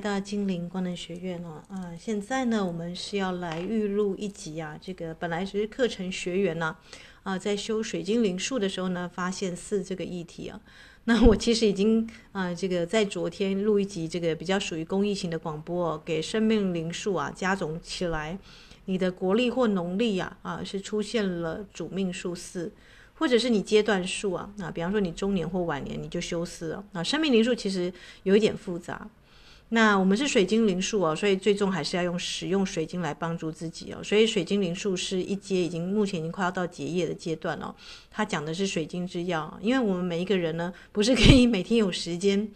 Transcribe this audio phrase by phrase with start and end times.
[0.00, 1.92] 迎来到精灵光能学院哦啊！
[1.98, 4.78] 现在呢，我们是要来预录一集啊。
[4.80, 6.74] 这个本来是课程学员呢
[7.22, 10.58] 啊，在修水晶灵数的时候呢，发现四这个议题啊。
[11.04, 18.38] 那我其实已经啊，这个在昨天录一集这个比较属于公益型的广播，给生命灵数啊加总起来，
[18.86, 22.72] 你的国历或农历啊啊是出现了主命数四，
[23.16, 27.04] 或者是你阶段数啊啊，比方说你中年或晚年你就修四了啊。
[27.04, 27.92] 生命灵数其实
[28.22, 29.06] 有一点复杂。
[29.72, 34.02] 那我们是水晶灵数哦，所以最终还是要用使用水晶来帮助自己哦。
[34.02, 37.72] 所以水晶灵数是一阶，已经目前已经快要到结业的阶段了。
[38.10, 42.50] 它讲的是水晶之药，因为我们每一个人呢，不是可以每天有时间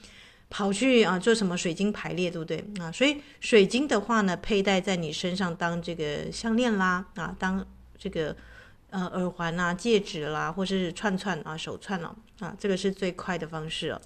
[0.51, 2.91] 跑去啊做什么水晶排列，对不对啊？
[2.91, 7.65] 所以水晶的话呢，佩戴在你身上当这个项链啦啊，当
[7.97, 8.37] 这个
[8.91, 14.01] 呃耳环啊、戒指啦，或是串串啊、手串了啊，这个是最快的方式哦。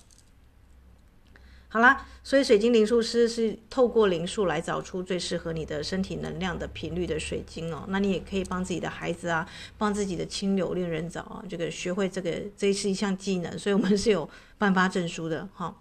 [1.71, 7.85] 好啦，所以水晶灵数师是透过灵数来找出最适合你的身体能量的频率的水晶哦。
[7.89, 15.77] 那你也可以帮自己的孩子啊，帮自己的亲友、恋人找啊，这个学会这个，这是一项技能，所以我们是有颁发证书的哈。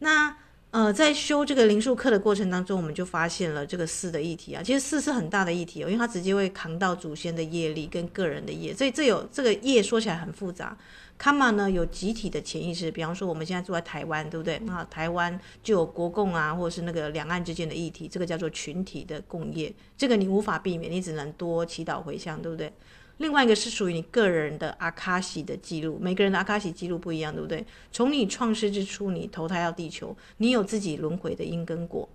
[0.00, 0.36] 那
[0.70, 4.62] 呃，在修这个灵数课的过程当中，我们就发现了这个四的议题啊。
[4.62, 10.76] 其实四是很大的议题哦，因为它直接会扛到祖先的业力跟个人的业，所以这有这个业说起来很复杂。
[11.16, 14.58] 卡玛呢有集体的潜意识，比方说我们现在住在台湾，对不对？
[14.66, 22.70] 那台湾就有国共啊，或者是那个两岸之间的议题，这个叫做群体的共业，这个你无法避免，你只能多祈祷回向，对不对？
[23.18, 27.64] 另外一个是属于你个人的阿卡西的记录，每个人的阿卡西记录不一样，对不对？
[27.92, 32.08] 从你创世之初，你投胎到地球，你有自己轮回的因跟果。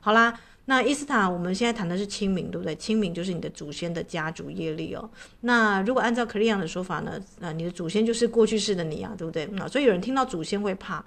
[0.00, 0.40] 好啦。
[0.66, 2.76] 那伊斯塔，我们现在谈的是清明，对不对？
[2.76, 5.10] 清明就是你的祖先的家族业力哦。
[5.40, 7.18] 那如果按照克里昂的说法呢？
[7.40, 9.46] 那，你的祖先就是过去式的你啊，对不对？
[9.58, 11.04] 啊，所以有人听到祖先会怕。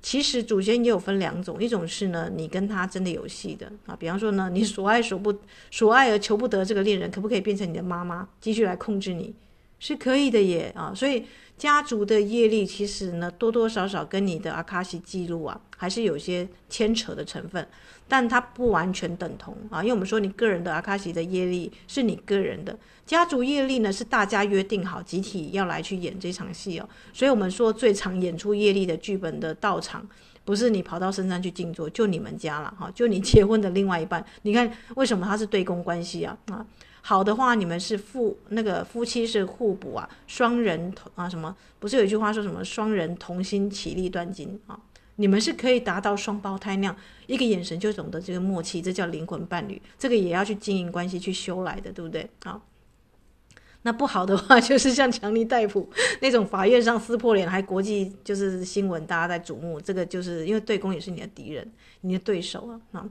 [0.00, 3.96] 其实祖先也有分两种，一种是呢，你跟他真的有戏的啊。
[3.96, 5.34] 比方说呢， 你所爱所不
[5.70, 9.34] 所爱而求不得这个恋人，可不可以变成你的妈妈，继续来控制你？
[9.80, 10.92] 是可以的耶啊。
[10.94, 11.24] 所以
[11.56, 17.66] 家族的业力其实呢，多多少少跟你的阿卡西记录啊，还是有些牵扯的成分。
[18.08, 30.08] 但它不完全等同啊，因为我们说你个人的阿卡西的业力是你个人的，家族业力呢是大家约定好集体要来去演这场戏哦，所以我们说最常演出业力的剧本的道场，
[30.44, 36.64] 不是你跑到深山去静坐，就你们家了哈，就你结婚的另外一半，你看为什么他是对公关系啊啊？
[37.00, 41.54] 好的话，你们是夫那个夫妻是互补啊，双人同啊什么？
[41.78, 44.78] 不是有一句话说什么双人同心，其利断金啊？
[45.20, 46.96] 你们是可以达到双胞胎那样，
[47.26, 49.80] 一个眼神就懂得这个默契，这叫灵魂伴侣。
[49.98, 52.30] 这个也要去经营关系去修来的，对不对？
[52.44, 52.64] 好，
[53.82, 55.90] 那不好的话就是像强尼戴普
[56.20, 59.80] 那种法院上撕破脸，还国际就是新闻大家在瞩目。
[59.80, 61.68] 这个就是因为对公也是你的敌人，
[62.02, 62.80] 你的对手啊。
[62.92, 63.10] 啊，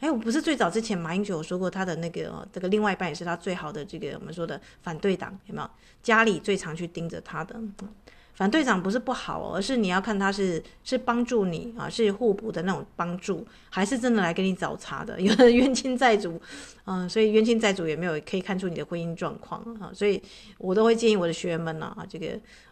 [0.00, 5.70] 哎，我不是最早之前马英九说过他的那个这个另外一半也是他最好的这个我们说的反对党，有没有？
[6.02, 7.58] 家里最常去盯着他的。
[8.36, 15.18] 反队长不是不好，而是你要看他是是帮助你啊，是互补的那种帮助，还是真的来给你找茬的？
[15.18, 16.38] 有的冤亲债主，
[16.86, 20.22] 嗯、所以冤亲债主也没有可以看出你的婚姻状况啊，所以
[20.58, 22.26] 我都会建议我的学员们呢啊，这个。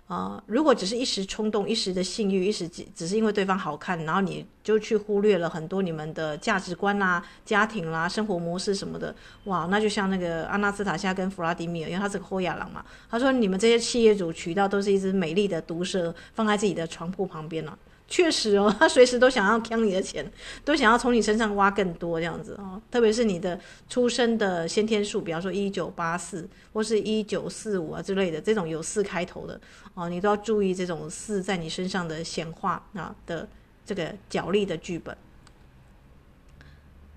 [0.07, 20.31] 啊、呃，如果只是一时冲动、一时的性欲、一时只是因为对方好看，然后你就去忽略了很多你们的价值观啦、啊、家庭啦、生活模式什么的，哇，那就像那个阿纳斯塔夏跟弗拉迪米尔，因为他是个后亚郎嘛，他说你们这些企业主娶到都是一只美丽的毒蛇，放在自己的床铺旁边了、确实哦，他随时都想要抢你的钱，
[20.65, 22.81] 都想要从你身上挖更多这样子哦。
[22.91, 29.59] 特别是你的出生的先天数，比方说一九八四或是一九四五啊之类的，这种有四开头的
[29.95, 33.49] 哦，你都要注意这种四在你身上的显化啊的
[33.87, 35.17] 这个角力的剧本。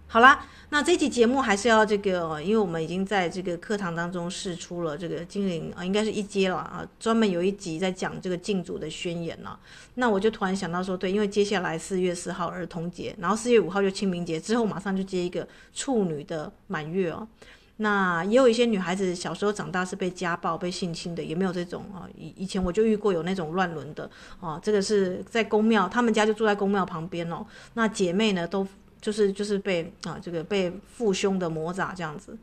[0.10, 9.60] 好啦，那这期节目还是要这个，因为我们已经在这个课堂当中试出了这个精灵啊，应该是一阶了啊，专门有一集在讲这个禁主的宣言了。
[9.96, 17.28] 那我就突然想到说，对，因为接下来四月四号儿童节，然后四月五号就清明节，之后马上就接一个处女的满月哦。
[17.76, 22.08] 那也有一些女孩子小时候长大是被家暴、被性侵的，也没有这种啊。
[22.18, 24.10] 以以前我就遇过有那种乱伦的
[24.40, 27.46] 啊，这个是在宫庙，他们家就住在宫庙旁边哦。
[27.74, 28.66] 那姐妹呢都。
[29.02, 32.38] 就是就是被啊这个被父兄的魔爪这样子，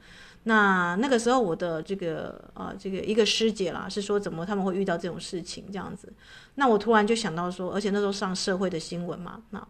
[0.45, 6.13] 那那个时候我的这个啊这个一个师姐啦是说怎么他们会遇到这种事情这样子，
[6.55, 9.67] 那我突然就想到说，而且那时候上社会的新闻嘛，那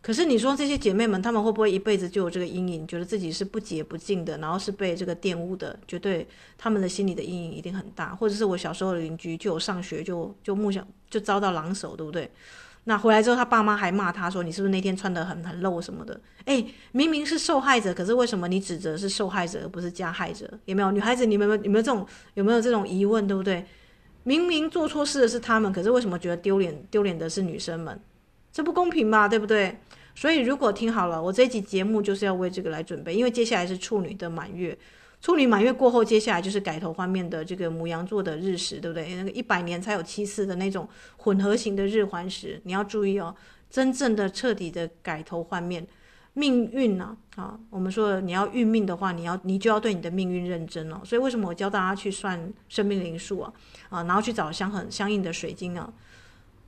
[0.00, 6.26] 可是你说这些姐妹们她们会不会一辈子就有这个阴影，觉得自己是不洁不净的，然后是被这个玷污的，绝对
[6.58, 12.28] 他们的心里的阴影一定很大，或者是我小时候的邻居就有上学就就梦想就遭到狼手，对不对？
[12.84, 20.50] 那回来之后，他爸妈还骂他说：“你是不是那天穿得很很露什么的？”哎，明明是受害者，可是为什么你指责是受害者而不是加害者？
[20.64, 21.24] 有没有女孩子？
[21.24, 23.24] 你们有没有没有这种有没有这种疑问？
[23.26, 23.64] 对不对？
[24.24, 26.84] 明明做错事的是他们，可是为什么觉得丢脸？
[26.90, 28.00] 丢脸的是女生们，
[28.52, 29.28] 这不公平嘛？
[29.28, 29.78] 对不对？
[30.14, 34.76] 所以如果听好了，我这一集节目就是要为这个来准备，因为接下来是处女的满月。
[35.22, 39.14] 处女满月过后，接下来就是改头换面的这个母羊座的日食，对不对？
[39.14, 40.86] 那个一百年才有七次的那种
[41.16, 43.32] 混合型的日环食，你要注意哦。
[43.70, 45.86] 真正的彻底的改头换面，
[46.34, 47.16] 命运呢？
[47.36, 51.00] 啊，我们说你要运命的话，你要你就要对你的命运认真哦。
[51.04, 53.52] 所以为什么我教大家去算生命灵数啊？
[53.90, 55.90] 啊，然后去找相很相应的水晶啊？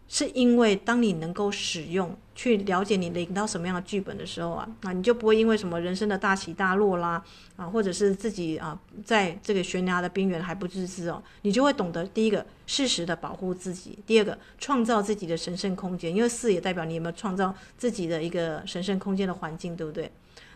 [0.06, 7.22] 是因为当你能够使用，去了解你领到什么样的剧本的时候啊，啊，你就不会因为什么人生的大起大落啦，
[7.56, 20.10] 啊，或者是自己啊，在这个悬崖的边缘还不自知哦，你就会懂得第一个适时的保护自己，第二个创造自己的神圣空间，因为四也代表你有没有创造自己的一个神圣空间的环境，对不对？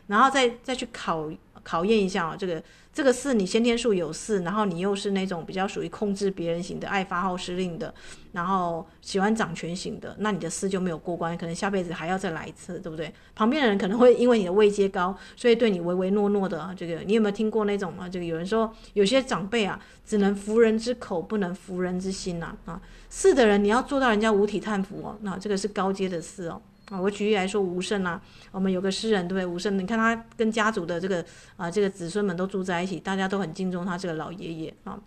[0.09, 1.31] 然后再再去考
[1.69, 2.63] 考验一下啊，这个。
[2.91, 7.95] 这个四，你先天数有四，然后你又是那种比较属于控制别人型的、爱发号施令的，
[8.33, 13.13] 然后喜欢掌权型的，那你的四就没有过关，可能下辈子还要再来一次，对不对？
[13.37, 16.75] 旁边的人可能会因为你的位阶高，所以对你唯唯诺诺的。
[16.77, 18.09] 这个你有没有听过那种啊？
[18.09, 22.83] 这个有人说有些长辈啊，只能服人之口，不能服人之心呐啊，啊。
[23.09, 26.61] 四的人你要做到人家五体叹服哦，那这个是高阶的四哦。
[26.91, 28.21] 啊，我举例来说，吴胜啊，
[28.51, 29.47] 我们有个诗人，对不对？
[29.47, 31.25] 吴胜，你看他跟家族的这个
[31.57, 34.99] 啊，这个子孙们都住在一起，大家都很敬重他这个老爷爷啊。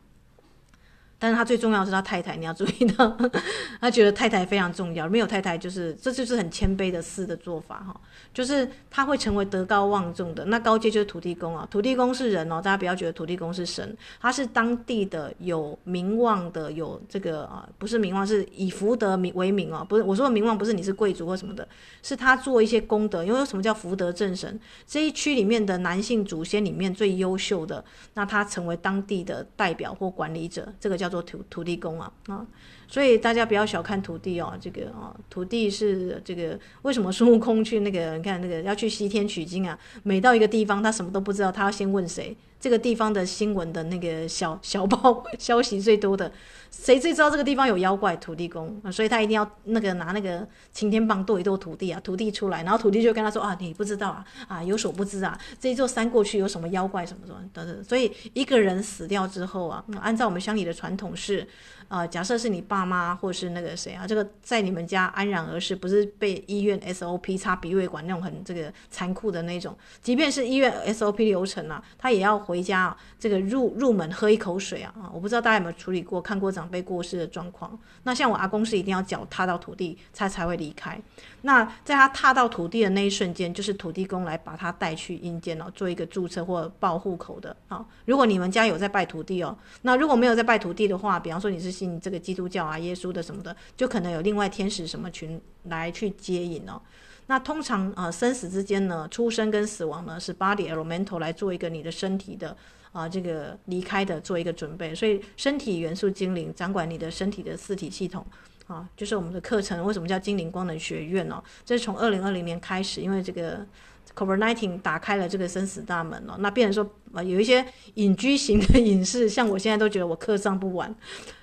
[1.22, 3.16] 但是他最重要的是他太太，你要注意到，
[3.80, 8.02] 他觉得太太非常重要，没有太太就是这就是很谦卑的四的做法哈，
[8.34, 10.44] 就是他会成为德高望重的。
[10.46, 21.68] 那高阶就是土地公啊，土地公是人哦，大家不要觉得土地公是神，他是当地的有名望的，有这个啊，不是名望，是以福德名为名哦，不是我说的名望，不是你是贵族或什么的，
[22.02, 24.60] 是他做一些功德，因为什么叫福德正神？
[24.88, 27.86] 这一区里面的男性祖先里面最优秀的，
[28.16, 31.11] 那他成为当地的代表或管理者，这个叫。
[31.12, 32.48] 做土土地公啊啊，
[32.88, 39.78] 所以大家不要小看土地哦，这个啊，土地是这个为什么孙悟空去那个你看那个要去西天取经啊？
[40.04, 42.36] 每到一个地方，他什么都不知道，他要先问谁？
[42.60, 46.32] 这个地方的新闻的那个小小报 消息最多的，
[46.72, 48.16] 谁最知道这个地方有妖怪？
[48.16, 57.84] 土地公啊，所以他一定要那个拿那个擎天棒剁一剁土地啊，土地出来，然后土地就跟他说啊，你不知道啊 啊，有所不知啊，这一座山过去有什么妖怪什么什么等等。
[57.84, 61.48] 所以一个人死掉之后啊，按照我们乡里的传统是。
[61.88, 75.12] 啊、呃，假设是你爸妈或是那个谁啊，这个在你们家安然而逝，不是被医院 SOP 插鼻胃管那种很这个残酷的那种，即便是医院 SOP 流程啊，他也要回家啊，这个入入门喝一口水啊啊！
[75.14, 77.78] 我不知道大家有没有处理过，看过长辈过世的状况。
[78.04, 81.02] 那像我阿公是一定要脚踏到土地，他才会离开。
[81.42, 87.84] 那在他踏到土地的那一瞬间，就是土地公来把他带去阴间哦，做一个注册或报户口的啊。
[88.06, 91.72] 如果你们家有在拜土地哦，那如果没有在拜土地的话，比方说你是。
[91.72, 96.80] 信这个基督教啊，耶稣的什么的，就可能有另外天使什么群来去接引哦。
[97.26, 102.56] 那通常呃生死之间呢，出生跟死亡呢是 body elemental 来做一个你的身体的
[102.92, 104.94] 啊、这个离开的做一个准备。
[104.94, 108.26] 所以身体元素精灵掌管你的身体的四体系统
[108.68, 111.44] 啊，就是我们的课程为什么叫精灵光能学院呢、哦？
[111.66, 113.66] 这是从二零二零年开始，因为这个。
[114.14, 120.94] COVID-19 打开了这个生死大门哦，那变成说啊，有一些隐居型的隐士，像我现在都觉得我课上不完，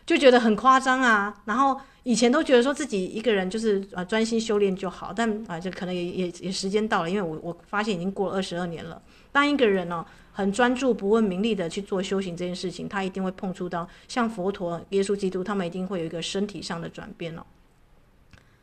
[0.05, 1.35] 就觉得很夸张啊。
[1.47, 9.01] 然后以前都觉得说自己一个人就是啊专心修炼就好，但啊就可能也也也时间到了，因为我我发现已经过了二十二年了。
[9.39, 17.47] 当一个人呢很专注不问名利的去做修行这件事情，他一定会碰触到像佛陀、耶稣基督，他们一定会有一个身体上的转变哦。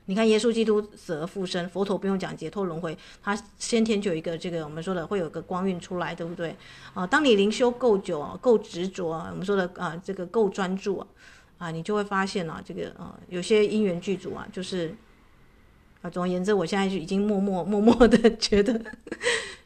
[0.08, 6.54] 你看，耶稣基督死而复生，佛陀不用讲解脱轮回，他先天就有一个这个我们说的会有个光晕出来，对不对？
[6.94, 11.08] 啊，当你灵修够久，够执着，我们说的啊，这个够专注啊，
[11.58, 14.94] 啊，你就会发现啊，这个啊，有些因缘具足啊，就是
[16.02, 18.80] 啊，总而言之，我现在就已经默默默默的觉得。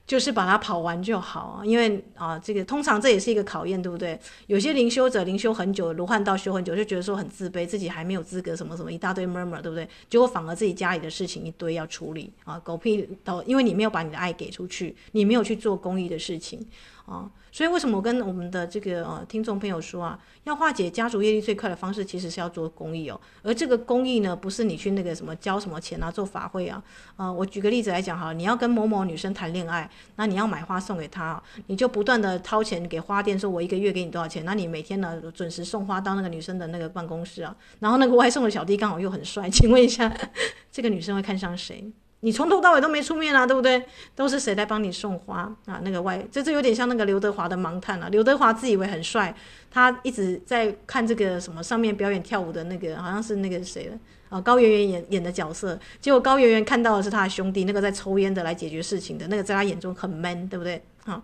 [0.10, 4.20] 就是把它跑完就好，因为啊，这个通常这也是一个考验，对不对？
[4.48, 9.88] 有些灵修者灵修很久，罗汉道修很久，就觉得说很自卑，自己还没有资格，什么什么一大堆 murmur，对不对？
[10.10, 16.66] 结果反而自己家里的事情一堆要处理啊，狗屁都，因为你没有把你的爱给出去，你没有去做公益的事情
[17.10, 17.30] 啊。
[17.52, 23.20] 所以为什么我跟我们的这个呃听众朋友说啊，要化解家族业力最快的方式，其实是要做公益哦。
[23.42, 26.82] 而这个公益呢，不是你去那个什么交什么钱啊，做法会啊。
[27.18, 37.56] 呃，我举个例子来讲哈，你要跟某某女生谈恋爱，那你要买花送给她，你就不断的掏钱给花店，说我一个月给你多少钱，那你每天呢准时送花到那个女生的那个办公室啊。
[37.80, 40.16] 然后那个外送的小弟刚好又很帅，请问一下，
[40.72, 41.92] 这个女生会看上谁？
[42.22, 43.82] 你从头到尾都没出面啊，对不对？
[44.14, 45.80] 都是谁来帮你送花啊？
[45.84, 48.10] 那个外，这这有点像那个刘德华的盲探啊。
[48.10, 49.34] 刘德华自以为很帅，
[49.72, 53.98] 他一直在看这个什么上面表演跳舞的那个，好像是那个谁了
[54.28, 54.42] 啊？
[54.42, 55.80] 高圆圆演演的角色。
[56.02, 60.82] 结果高圆圆看到的是他的兄弟，那个在抽烟的来解决事情的那个，在他眼中很 man，对不对？
[61.06, 61.24] 啊，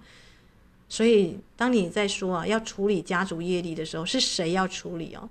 [0.88, 5.30] 所以当你在说啊要处理家族业力的时候，是谁要处理哦？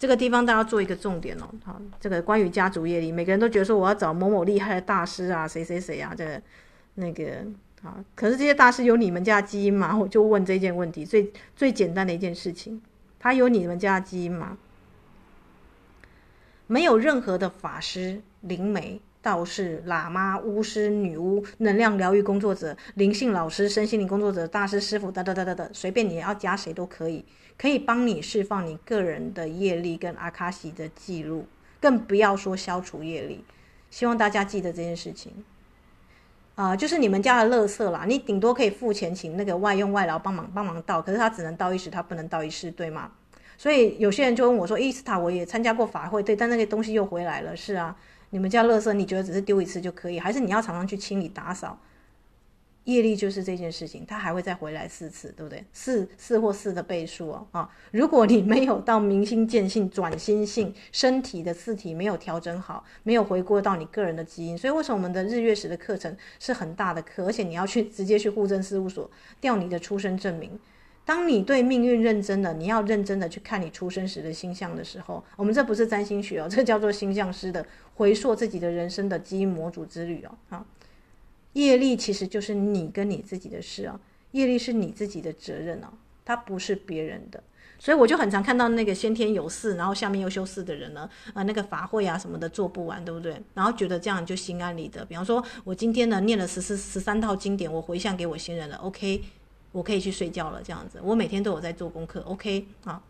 [0.00, 6.40] 这个地方大家做一个重点哦，好，这个关于家族业力，每个人都觉得说我要找某某厉害的大师啊，谁谁谁啊，这个
[6.94, 7.44] 那个
[7.82, 9.94] 啊，可是这些大师有你们家基因吗？
[9.94, 12.80] 我就问这件问题，最最简单的一件事情，
[13.18, 14.56] 他有你们家基因吗？
[16.66, 27.22] 没有任何的法师、灵媒、道士、喇嘛、巫师、女巫、能量疗愈工作者、灵性老师、身心灵工作者、大师、师傅，等等等等等，随便你要加谁都可以。
[27.60, 31.44] 可以帮你释放你个人的业力跟阿卡西的记录，
[31.78, 33.44] 更不要说消除业力。
[33.90, 35.44] 希望大家记得这件事情。
[36.54, 43.10] 啊、就是你们家的垃圾啦，你顶多可以付钱请那个外佣外劳帮忙帮忙倒，可是他只能倒一时，他不能倒一世，对吗？
[43.58, 47.94] 所以有些人就问我说：“伊斯塔，我也参加过法会，对，但那个东西又回来了。”是啊，
[48.30, 51.78] 你们家垃圾你觉得只是丢一次就可以，还是你要常常去清理打扫？
[52.84, 55.64] 业力就是这件事情，它还会再回来四次，对不对？
[55.72, 57.70] 四四或四的倍数哦啊！
[57.92, 69.08] 如果你没有到明心见性、转心性，身体的四体没有调整好，没有回归到你个人的基因，所以为什么我们的日月食的课程是很大的课，而且你要去直接去户政事务所
[69.40, 70.58] 调你的出生证明。
[71.04, 80.64] 当你对命运认真的，你要认真的去看你出生时的星象的时候，我们这不是占星学哦，这叫做星象师的回溯自己的人生的基因模组之旅哦啊。
[81.54, 83.98] 业力其实就是你跟你自己的事啊，
[84.32, 85.92] 业力是你自己的责任啊，
[86.24, 87.42] 它不是别人的。
[87.78, 93.40] 所以我就很常看到那个先天有四，然后下面又修四的人呢，啊，那个法会啊什么的做不完，对不对？
[93.54, 95.02] 然后觉得这样就心安理得。
[95.04, 99.22] 比方说，我今天呢念了十四十三套经典，我回向给我先人了，OK，
[99.72, 101.00] 我可以去睡觉了，这样子。
[101.02, 103.02] 我每天都有在做功课，OK 啊。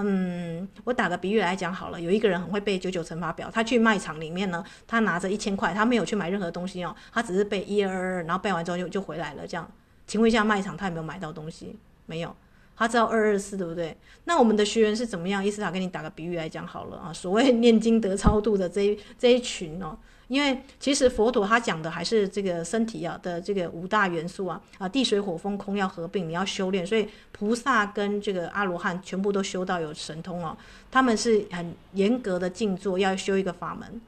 [0.00, 9.44] 嗯，我打个比喻来讲好了，有一个人很会背九九乘法表，他去卖场里面呢，他拿着一千块，他没有去买任何东西哦，他只是背一二二，然后背完之后就就回来了。
[9.44, 9.68] 这样，
[10.06, 11.76] 请问一下卖场他有没有买到东西？
[12.06, 12.32] 没有，
[12.76, 13.96] 他知道二二四对不对？
[14.24, 15.44] 那我们的学员是怎么样？
[15.44, 19.98] 伊斯塔给你打个比喻来讲好了啊，所谓念经得超度的这一这一群哦。
[20.28, 30.56] 因为其实佛陀他讲的还是这个身体啊的这个五大元素啊啊地水火风空要合并，你要修炼，所以菩萨跟这个阿罗汉全部都修到有神通哦，
[30.90, 34.00] 他们是很严格的静坐，要修一个法门。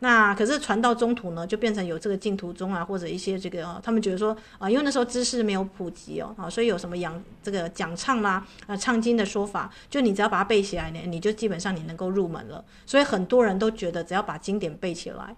[0.00, 12.64] 那可是传到中途呢，就变成有这个净土宗啊，或者一些这个、哦、他们觉得说啊，因为那时候知识没有普及哦啊，所以有什么讲这个讲唱啦啊唱经的说法，就你只要把它背起来呢，你就基本上你能够入门了。
[12.84, 15.36] 所以很多人都觉得只要把经典背起来。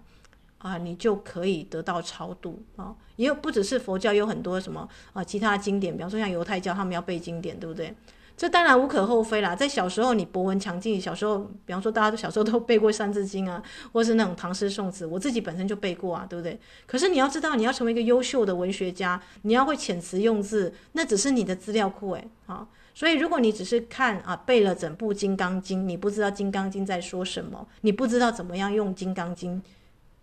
[0.59, 2.95] 啊，你就可以得到超度啊！
[3.15, 7.93] 也有不只是佛教，有很多什么啊，其他经典，比方说像犹太教，他们要背经典，对不对？
[8.37, 9.53] 这当然无可厚非啦。
[9.53, 13.61] 在小时候，你博闻强记，小时候，比方说大家都小时候都背过《三字经》啊，
[13.91, 16.57] 或是那种唐诗宋词，我自己本身就背过啊，对不对？
[16.85, 22.27] 可是你要知道，你要成为一个优秀的文学家，你要会遣词用字，那只是你的资料库诶。
[22.45, 22.67] 啊。
[22.93, 29.57] 所以如果你只是看啊背了整部《金刚经》，你不知道《金刚经》在说什么，你不知道怎么样用《金刚经》。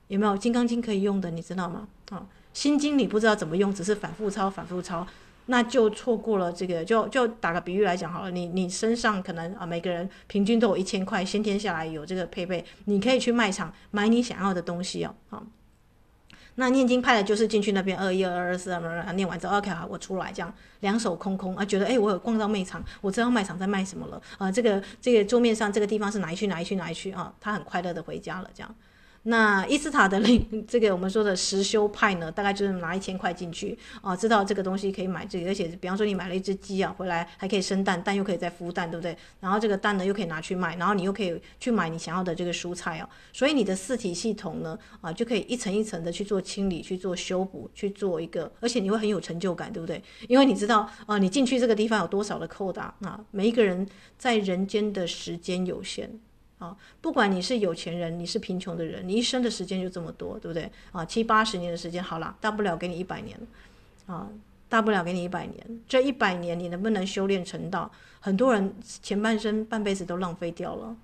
[0.09, 1.31] 有没有《金刚经》可以用的？
[1.31, 1.89] 你知道吗？
[2.11, 2.19] 啊，
[2.53, 5.07] 《心经》你不知道怎么用，只是反复抄、反复抄，
[5.47, 6.85] 那就错过了这个。
[6.85, 15.15] 就就打个比喻来讲好了，你你身上可能啊，每个人平均都有一千块，先天下来有这个配备，你可以去卖场买你想要的东西哦。
[15.29, 15.45] 好，
[16.55, 28.75] 那念经派的就是进去那边二一二二四啊，念完之后 OK 好，我出来这样两手空空啊，觉得哎，我有逛到卖场，我知道卖场在卖什么了啊，这个这个桌面上这个地方是哪一区哪一区哪一区啊，他很快乐的回家了这样。
[29.29, 39.17] 那伊斯塔的 另这个我们说的实修派呢，大概就是拿一千块进去啊，知道这个东西可以买这个，而且比方说你买了一只鸡啊，回来还可以生蛋，蛋又可以再孵蛋，对不对？
[39.41, 50.01] 然后这个蛋呢又可以拿去卖，然后你又可以去买你想要的这个蔬菜哦，所以你的四体系统呢啊就可以一层一层的去做清理、去做修补、去做一个，而且你会很有成就感，对不对？
[50.29, 53.85] 因为你知道啊，你进去这个地方有多少的扣打啊，每一个人
[54.17, 56.21] 在人间的时间有限。
[56.59, 60.71] 啊，不管你是有钱人，你是贫穷的人，你一生的时间就这么多，对不对？
[60.93, 63.39] 啊，七八十年的时间，好了，大不了给你一百年，
[64.07, 64.29] 啊，
[64.69, 65.81] 大不了给你一百年。
[65.87, 67.91] 这一百年你能不能修炼成道？
[68.21, 70.97] 很多人前半生半辈子都浪费掉了。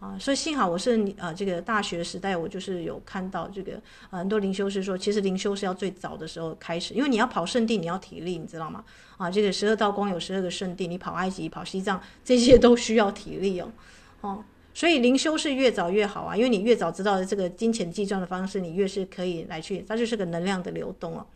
[0.00, 3.72] 啊，所以幸好我是呃这个大学时代，我就是有看到这个、
[4.10, 8.84] 呃、很多灵修师说，其实灵修是要最早的时候开始，因为你要跑圣地，你要体力，你知道吗？
[9.16, 13.72] 啊，这个十二道光有十二个圣地，你跑埃及、跑西藏，这些都需要体力哦。
[14.20, 14.44] 哦，
[14.78, 21.26] 所以灵修是越早越好啊，因为你越早知道这个金钱计算的方式，你越是可以来去，它就是个能量的流动哦。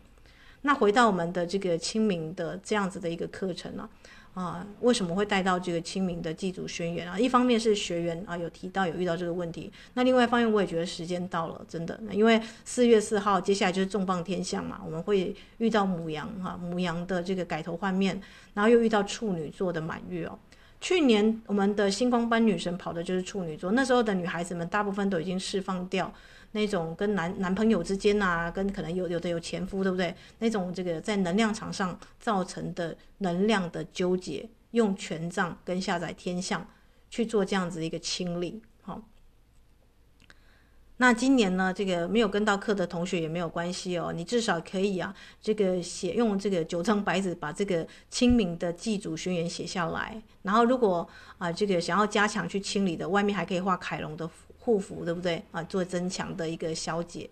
[0.60, 3.88] 那回到我们的这个清明的这样子的一个课程呢、
[4.34, 4.40] 啊？
[4.40, 7.18] 啊，为什么会带到这个清明的祭祖宣言啊？
[7.18, 18.22] 一方面是学员啊有提到有遇到这个问题，那另外一方面我也觉得时间到了，真的，因为四月四号接下来就是重磅天象嘛，我们会遇到母羊哈，母羊的这个改头换面，
[18.54, 20.38] 然后又遇到处女座的满月哦。
[20.82, 26.12] 去年我们的星光班女神跑的就是处女座，那时候的女孩子们大部分都已经释放掉。
[26.54, 30.14] 那种跟男男朋友之间啊，跟可能有有的有前夫，对不对？
[30.40, 36.66] 那种这个在能量场上造成的能量的纠结，用权杖跟下载天象
[37.08, 38.60] 去做这样子一个清理。
[40.98, 50.22] 那今年呢，这个没有跟到课的同学也没有关系哦，你至少可以啊，这个写用这个九张白纸把这个清明的祭祖宣言写下来。
[50.42, 51.08] 然后如果
[51.38, 54.28] 啊，这个想要加强去清理的，外面还可以画凯龙的。
[54.64, 55.60] 护符对不对啊？
[55.64, 57.28] 做增强的一个消解。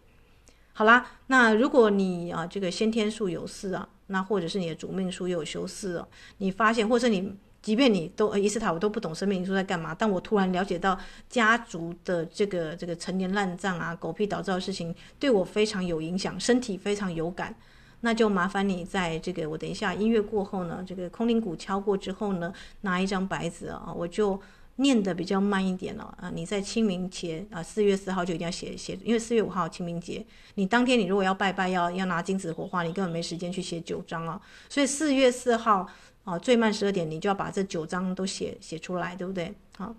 [0.73, 10.99] 好啦，那如果你啊这个先天数有四啊，那或者是你的主命数又有修四啊，你发现或者你即便你都呃伊斯塔我都不懂生命灵数在干嘛，但我突然了解到
[11.29, 17.55] 家族的这个这个陈年烂账啊、狗屁倒灶的事情对我非常有影响，身体非常有感，
[18.01, 24.41] 那就麻烦你在这个我等一下音乐过后呢，这个空灵鼓敲过之后呢，拿一张白纸啊，我就。
[24.77, 26.31] 念得比较慢一点了啊！
[26.35, 30.25] 你在清明节啊，四月四号就一定要写写，因为四月五号清明节，
[30.55, 34.41] 你当天你如果要拜拜要要拿金纸火化，你根本没时间去写九章啊。
[34.71, 35.87] 所以四月四号
[36.31, 39.53] 啊，最慢十二点你就要把这九章都写写出来，对不对？
[39.77, 39.95] 好，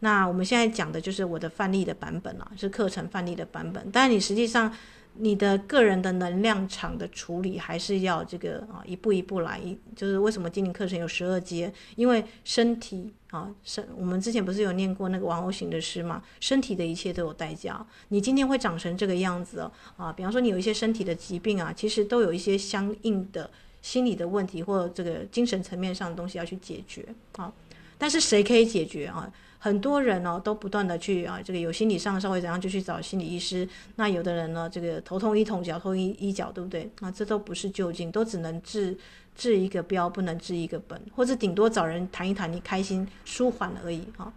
[0.00, 4.72] 那我们现在讲的就是我的范例的版本了，是课程范例的版本，但你实际上。
[5.18, 9.58] 你的个人的能量场的处理还是要这个啊，一步一步来。
[9.94, 11.72] 就是为什么精灵课程有十二阶？
[11.94, 16.22] 因为身体啊，身我们之前不是有念过那个玩偶型的诗吗？
[16.38, 17.82] 身体的一切都有代价。
[18.08, 23.50] 你今天会长成这个样子哦啊，比方说你有一些身体的疾病啊，其实都有一些相应的
[23.86, 27.52] 心理的问题或这个精神层面上的东西要去解决啊。
[27.96, 29.32] 但是谁可以解决啊？
[29.58, 33.66] 很多人呢、哦、都不断的去啊，这个有心理上稍微怎样就去找心理医师。
[33.94, 36.90] 那有的人呢，这个头痛医头，脚痛医医脚，对不对？
[37.00, 38.98] 那这都不是究竟，都只能治
[39.36, 44.32] 治一个标，不能治一个本，或者顶多找人谈一谈，你开心舒缓而已啊。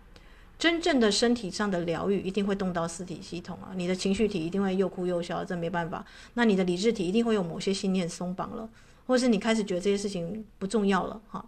[0.58, 3.72] 真正的身体上的疗愈，一定会动到四体系统啊。
[3.76, 6.06] 你的情绪体一定会又哭又笑，这没办法。
[6.34, 8.68] 那你的理智体一定会有某些信念松绑了，
[9.10, 11.44] 或是你开始觉得这些事情不重要了哈。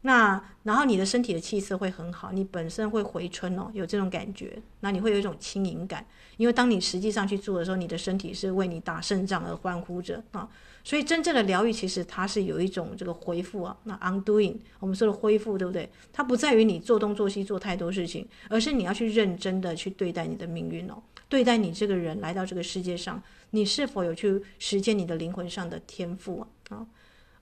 [0.00, 4.58] 那然后你的身体的气色会很好，你本身会回春哦，有这种感觉。
[4.80, 6.06] 那你会有一种轻盈感，
[6.38, 10.48] 因为当你实际上去做的时候，你的身体是为你打胜仗而欢呼着啊。
[10.82, 15.86] 所以真正的疗愈其实它是有一种这个恢复啊，那 undoing 我们说的恢复对不对？
[16.10, 26.48] 它不在于你做东做西做太多事情，而是你要去认真的去对待你的命运哦，对待你这个人来到这个世界上，你是否有去实践你的灵魂上的天赋啊？
[26.70, 26.86] 啊。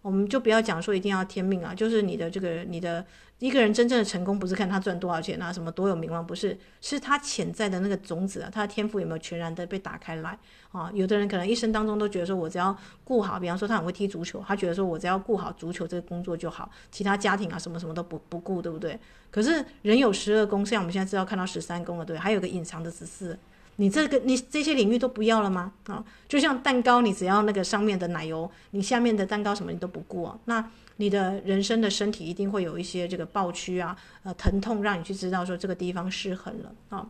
[0.00, 3.06] 我们就不要讲说一定要天命啊，就是你的这个你的
[3.38, 10.37] 一个人真正的成功，不是看他赚多少钱啊，什么多有名望，不是，是他潜在的那个种子啊，他的天赋有没有全然的被打开来
[10.72, 10.90] 啊？
[10.92, 18.98] 有的人可能一生当中都觉得说，我只要顾好，比方说他很会踢足球，他觉得说我只要顾好足球这个工作就好，其他家庭啊什么什么都不不顾，对不对？
[19.30, 23.38] 可是人有十二宫，像我们现在知道看到十三宫了，对，还有个隐藏的十四。
[23.82, 25.72] 你这个你这些领域都不要了吗？
[25.88, 30.38] 啊，就像蛋糕，你只要那个上面的奶油，你下面的蛋糕什么你都不顾啊。
[30.44, 30.64] 那
[30.98, 37.04] 你的人生的身体一定会有一些这个暴区啊，呃，疼痛，让你去知道说这个地方失衡了啊。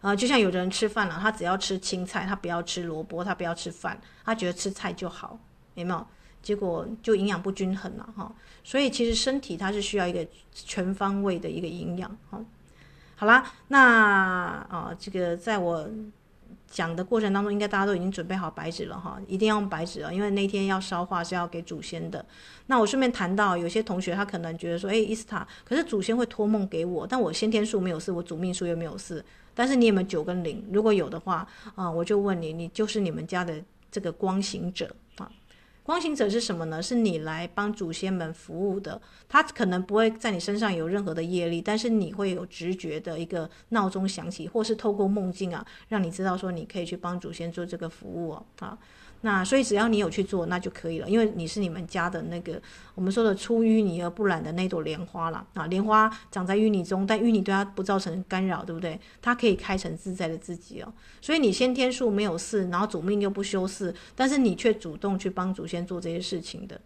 [0.00, 5.38] 啊，就像有的人吃饭了，他只要吃青菜，他不要吃萝卜，他不要吃饭，他觉得吃菜就好，
[5.74, 6.04] 有没有？
[6.42, 8.34] 结果就营养不均衡了哈。
[8.64, 12.44] 所以其实身体它是需要一个全方位的一个营养哈。
[13.24, 13.80] 好啦，那
[14.68, 15.88] 啊，这个在我
[16.68, 22.22] 讲的过程当中，应该大家都已经准备好白纸了哈，一定要用白纸啊，因为那天要烧化是要给祖先的。
[22.66, 30.62] 那我顺便谈到，有些同学他可能觉得说，哎，伊斯塔，可是祖先会托梦给我，但我先天数没有四，我主命数又没有四，但是你有没有九跟零？
[30.70, 33.54] 如果有的话啊，我就问你，你就是你们家的
[33.90, 35.30] 这个光行者啊。
[35.84, 36.82] 光行者是什么呢？
[36.82, 39.00] 是你来帮祖先们服务的。
[39.28, 48.46] 他可能不会在你身上有任何的业力，但是你会有直觉的一个闹钟响起，或是透过梦境啊，让你知道说你可以去帮祖先做这个服务哦。
[48.60, 48.78] 啊，
[49.26, 52.60] 那所以只要你有去做，那就可以了，因为你是你们家的那个
[52.94, 55.66] 我们说的出淤泥而不染的那朵莲花了啊。
[55.68, 59.00] 莲花长在淤泥中，但淤泥对它不造成干扰，对不对？
[59.22, 60.92] 它可以开成自在的自己哦。
[61.22, 66.78] 所以你先天数没有四，然后主命又不修四，但是你却主动去帮祖先做这些事情的，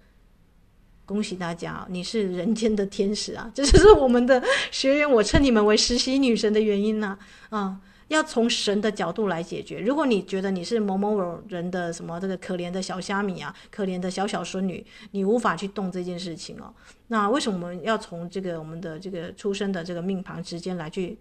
[1.05, 3.51] 恭喜大家，你是人间的天使啊！
[3.53, 7.19] 这就是我们的学员，我称你们为实习女神的原因呢。
[7.51, 9.81] 啊要从神的角度来解决。
[9.81, 16.75] 如果你觉得你是某某某人的什么这个可怜的小虾米啊，可怜的小小孙女，你无法去动这件事情哦。
[17.09, 21.17] 那为什么我们要从这个我们的这个出生的这个命盘之间来去？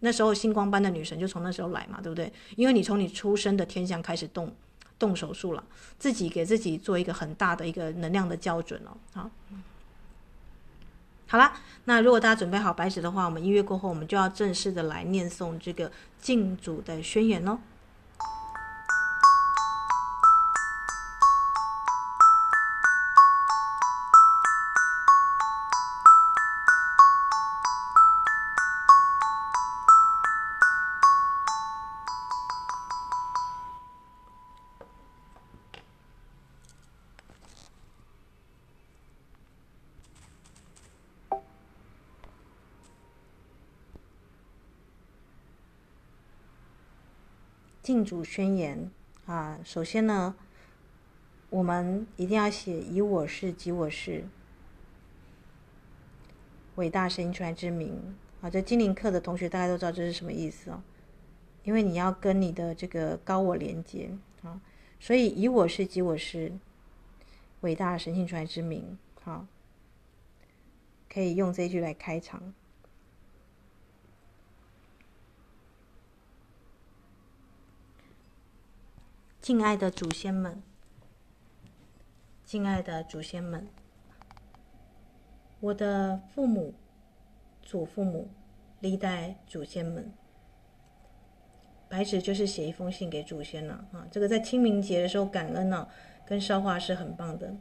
[0.00, 2.32] 那时候星光般的女神就从那时候来嘛，对不对？
[2.56, 4.52] 因为你从你出生的天象开始动
[4.98, 5.64] 动手术了，
[5.96, 9.30] 自己给自己做一个很大的一个能量的校准了，好。
[11.32, 11.50] 好啦，
[11.86, 15.90] 那如果大家准备好白纸的话，我们音乐过后，我们就要正式的来念诵这个
[16.20, 17.58] 敬祖的宣言喽。
[48.04, 48.90] 主宣言
[49.26, 50.34] 啊，首先呢，
[51.50, 54.24] 我们一定要写以我是及我是
[56.76, 58.48] 伟大神性传来之名啊。
[58.48, 60.82] 这精灵课的同学大家都知道这是什么意思哦，
[61.64, 64.10] 因为你要跟你的这个高我连接
[64.42, 64.60] 啊，
[64.98, 66.52] 所以以我是及我是
[67.60, 69.46] 伟大神性传来之名，好，
[71.12, 72.54] 可以用这一句来开场。
[79.42, 80.62] 敬爱的祖先们，
[82.44, 83.66] 敬爱的祖先们，
[85.58, 86.72] 我的父母、
[87.60, 88.28] 祖父母、
[88.78, 90.12] 历代祖先们，
[91.88, 94.06] 白纸就是写一封信给祖先了啊！
[94.12, 95.88] 这个在清明节的时候感恩呢、啊，
[96.24, 97.52] 跟烧化是很棒的。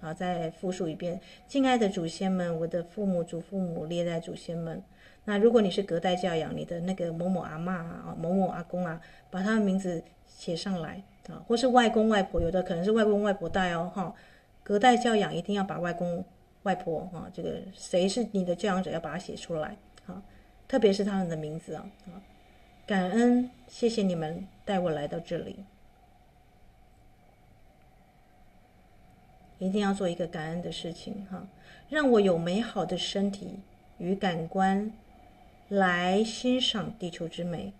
[0.00, 4.84] 好，再复述一遍：敬爱的祖先们，我的父母、祖父母、历代祖先们。
[5.24, 11.02] 那如果你是隔代教养，你的那个某某阿嬷啊、某某阿公啊，把他的名字写上来。
[11.28, 14.14] 啊，或是外公外婆，有的可能是外公外婆带哦，哈，
[14.62, 16.24] 隔代教养一定要把外公
[16.64, 20.22] 外婆哈，这个谁是你的教养者，要把它写出来，啊，
[20.68, 22.20] 特别是他们的名字啊，啊，
[22.86, 25.64] 感恩，谢谢你们带我来到这里，
[29.58, 31.46] 一定要做一个感恩的事情哈，
[31.88, 33.60] 让我有美好的身体
[33.96, 34.92] 与感官
[35.68, 37.72] 来欣赏地球之美。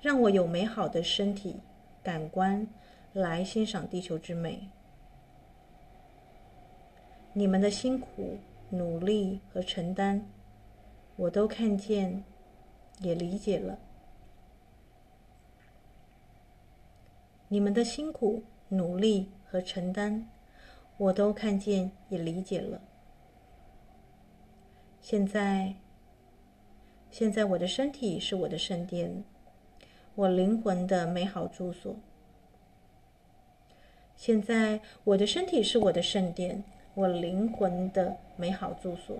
[0.00, 1.60] 让我有美好的身体、
[2.02, 2.66] 感官
[3.12, 4.68] 来欣赏地球之美。
[7.32, 8.38] 你们的辛苦、
[8.70, 10.22] 努力和承担，
[11.16, 12.24] 我都看见，
[13.00, 13.78] 也理解了。
[17.48, 20.26] 你们的辛苦、努力和承担，
[20.96, 22.80] 我都看见，也理解了。
[25.00, 25.74] 现在，
[27.10, 29.22] 现在我的身体是我的圣殿。
[30.20, 31.96] 我灵魂的美好住所。
[34.16, 39.16] 现在，我的身体是我的圣殿，我灵魂的美好住所。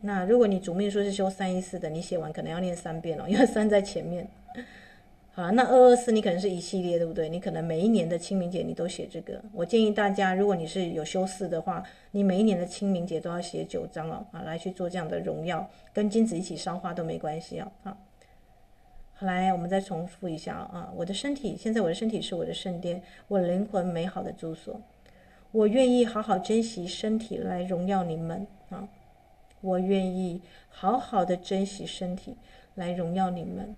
[0.00, 4.26] 那如果你主命数是修三一四的，你写完可能要念三遍哦，因为三在前面。
[5.30, 7.28] 好，那二二四你可能是一系列，对不对？
[7.28, 9.40] 你可能每一年的清明节你都写这个。
[9.52, 11.80] 我建议大家，如果你是有修四的话，
[12.10, 17.96] 你每一年的清明节都要写九章哦，啊，来去做这样的荣耀，跟金子一起烧化都没关系哦，
[19.22, 20.92] 来，我们再重复一下啊！
[20.94, 24.80] 我的身体，现在我的身体是我的圣殿，我灵魂美好的住所。
[25.50, 28.88] 我愿意好好珍惜身体来荣耀你们啊！
[29.60, 32.36] 我愿意好好的珍惜身体
[32.74, 33.74] 来荣耀你们。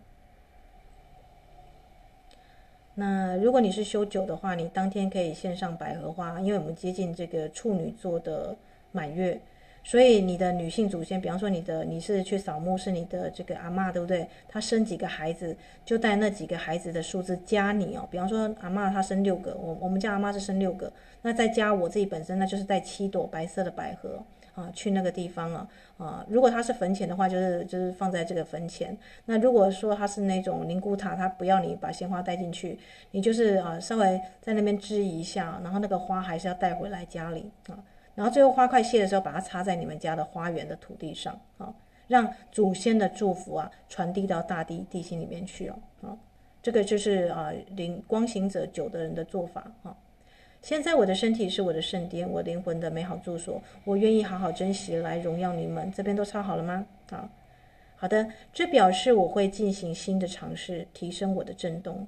[2.94, 8.56] 那如果你是修九的话，你当天可以献上百合花，因为我们接近这个处女座的
[8.92, 9.40] 满月。
[9.86, 14.26] 所以你的女性祖先，比方说你的你是去扫墓，是你的这个阿嬷，对不对？
[14.48, 18.08] 她生几个孩子，就带那几个孩子的数字加你哦。
[18.10, 25.68] 比方说阿嬷她生六个，我我们家阿嬷是生六个，那再加我自己本身，那就是带七朵白色的百合啊，去那个地方啊
[25.98, 26.26] 啊。
[26.30, 28.96] 如果他是坟前的话，就是就是放在这个坟前。
[29.26, 32.78] 那如果说他是那种灵骨塔，他不要你把鲜花带进去，
[33.10, 37.76] 你就是啊稍微在那边支一下，然后那个花还是要带回来家里啊。
[38.14, 41.74] 然后最后花快谢的时候，把它插在你们家的花园的土地上啊，
[42.06, 45.78] 让祖先的祝福啊传递到大地地心里面去哦。
[46.02, 46.16] 啊，
[46.62, 49.96] 这个就是啊灵光行者九的人的做法啊。
[50.62, 55.92] 现在我的身体是我的圣殿，我灵魂的美好住所，我愿意好好珍惜来荣耀你们。
[55.92, 56.86] 这边都抄好了吗？
[57.10, 57.28] 啊，
[57.96, 62.06] 好的，这表示我会进行新的尝试，提升我的振动。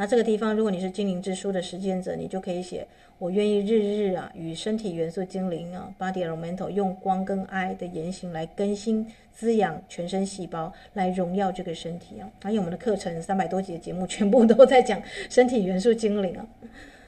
[0.00, 2.86] 那这个地方，如果你是精灵之书的实践者，你就可以写：
[3.18, 12.26] 我愿意日日啊，与身体元素精灵啊，Body Elemental 用光跟爱的言行来更新、滋养全身细胞，来荣耀这个身体啊。
[12.42, 16.46] 还有我们的课程三百多集的节目，全部都在讲身体元素精灵啊。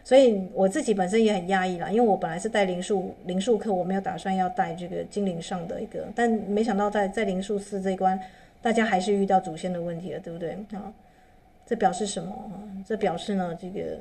[0.04, 8.20] 所以我自己本身也很压抑啦，因为我本来是带灵数灵数课，我没有打算要带这个精灵上的一个，但没想到在在灵数四这一关，
[8.60, 10.92] 大家还是遇到祖先的问题了，对不对啊？
[11.72, 12.36] 这表示什么？
[12.86, 13.98] 这表示呢，这个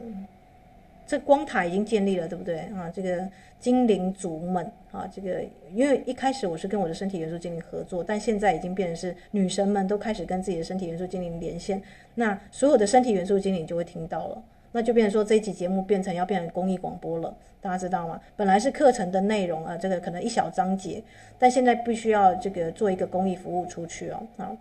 [1.08, 2.92] 这光塔已经建立了，对不对啊？
[2.94, 3.26] 这个
[3.62, 5.42] 精灵族们啊，这个
[5.74, 11.82] 因为一开始我是跟我的身体元素精灵合作，但现在已经变成是女神们都开始跟自己的身体元素精灵连线，
[12.16, 18.20] 那所有的身体元素精灵就会听到了，那就变成说这一集节目变成要变成公益广播了，大家知道吗？
[18.36, 21.02] 本来是课程的内容啊，这个可能一小章节，
[21.40, 24.52] 但现在必须要这个做一个公益服务出去哦，啊。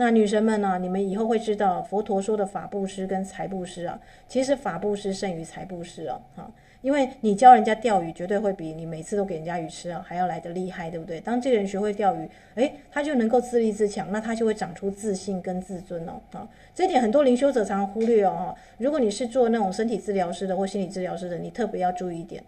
[0.00, 11.20] 那女神们呢、你们以后会知道，佛陀说的法布施跟财布施啊，其实法布施胜于财布施啊，哈，因为你教人家钓鱼，绝对会比你每次都给人家鱼吃啊还要来得厉害，对不对？
[11.20, 22.42] 当这个人学会钓鱼，诶，他就能够自立自强，那他就会长出自信跟自尊哦，啊，这一点很多灵修者常常忽略哦，哈如果你是做那种身体治疗师的或心理治疗师的，你特别要注意一点，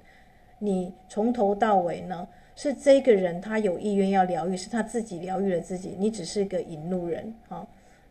[0.61, 2.27] 你从头到尾呢。
[2.55, 5.97] 是这个人，他有意愿要疗愈，是他自己疗愈了自己。
[5.99, 7.67] 你只是个引路人啊！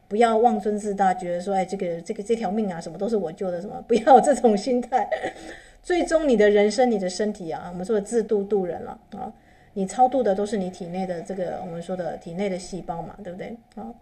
[0.07, 5.09] 不要妄尊自大，觉得说，哎，这个这个这条命啊，什么都是我救的，什么 不要这种心态。
[5.81, 9.31] 最终，你的人生，你的身体啊，我们说的自度度人了啊！
[9.73, 13.93] 你超度的都是你体内的这个我们说的体内的细胞嘛，对不对啊？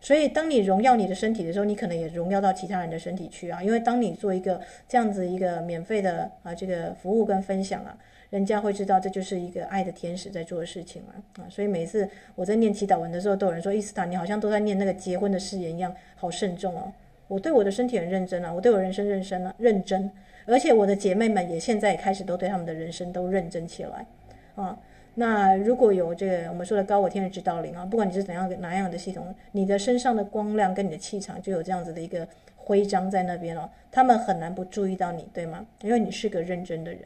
[0.00, 3.62] 所以，当你荣耀你的身体的时候，你可能也荣耀到其他人的身体去啊！
[3.62, 7.96] 因为当你做一个这样子一个免费的啊这个服务跟分享啊。
[8.30, 16.92] 人家会知道这就是一个爱的天使在做的事情啊啊，所以每次我在念祈祷文的时候，都有人说伊斯塔，你好像都在念那个结婚的誓言一样，好慎重哦。
[17.26, 20.10] 我对我的身体很认真啊，我对我人生认真啊，认真。
[20.44, 24.04] 而且我的姐妹们也现在也开始都对他们的人生都认真起来
[24.56, 24.78] 啊。
[25.18, 32.26] 那如果有这个我们说的高我天的指导灵啊，不管你是怎样哪样的系统，你的身上的光亮跟你的气场就有这样子的一个
[32.56, 35.66] 徽章在那边哦，他们很难不注意到你，对吗？
[35.82, 37.02] 因为你是个认真的人。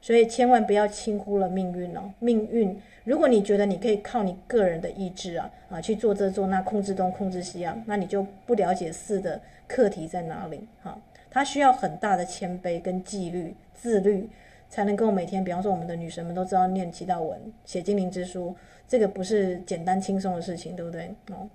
[0.00, 2.10] 所以千万不要轻忽了命运哦！
[2.20, 10.98] 命运，如果你觉得你可以靠你个人的意志啊啊去做这做那，控制东控制西啊，那你就不了解四的课题在哪里哈、啊？
[11.28, 14.30] 它需要很大的谦卑跟纪律、自律，
[14.68, 18.54] 才能够每天，比方说我们的女神们都知道念祈祷文、写精灵之书，
[18.86, 21.14] 这个不是简单轻松的事情，对不对？
[21.30, 21.48] 哦。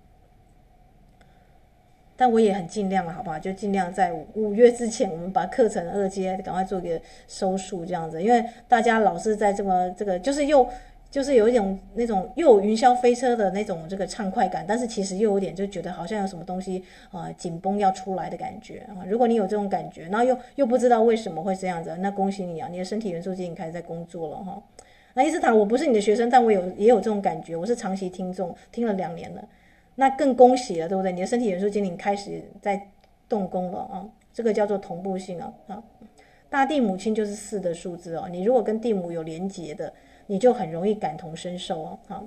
[2.16, 3.40] 但我也很尽量了，好不好？
[3.40, 8.22] 就尽量在五月之前，我们把课程二阶赶快做一个收束，这样子。
[8.22, 10.68] 因为大家老是在这么这个，就是又
[11.14, 19.06] 就是有一种那种又有云霄飞车的那种这个畅快感，但是其实又有点就觉得好像有什么东西啊紧绷要出来的感觉啊。
[19.08, 24.60] 如果你有这种感觉，然后又又不知道为什么会这样子，那恭喜你啊，你的身体元素已经开始在工作了哈。
[25.14, 29.48] 那伊斯坦，我不是你的学生，但我有也有这种感觉，我是长期听众，听了两年了。
[29.94, 31.12] 那更恭喜了，对不对？
[31.12, 32.90] 你的身体元素精灵开始在
[33.30, 34.10] 动工了啊！
[34.34, 35.84] 这个叫做同步性啊啊！
[36.50, 38.28] 大地母亲就是四的数字哦。
[38.32, 39.94] 你如果跟地母有连结的，
[40.28, 42.00] 你就很容易感同身受哦。
[42.08, 42.26] 好。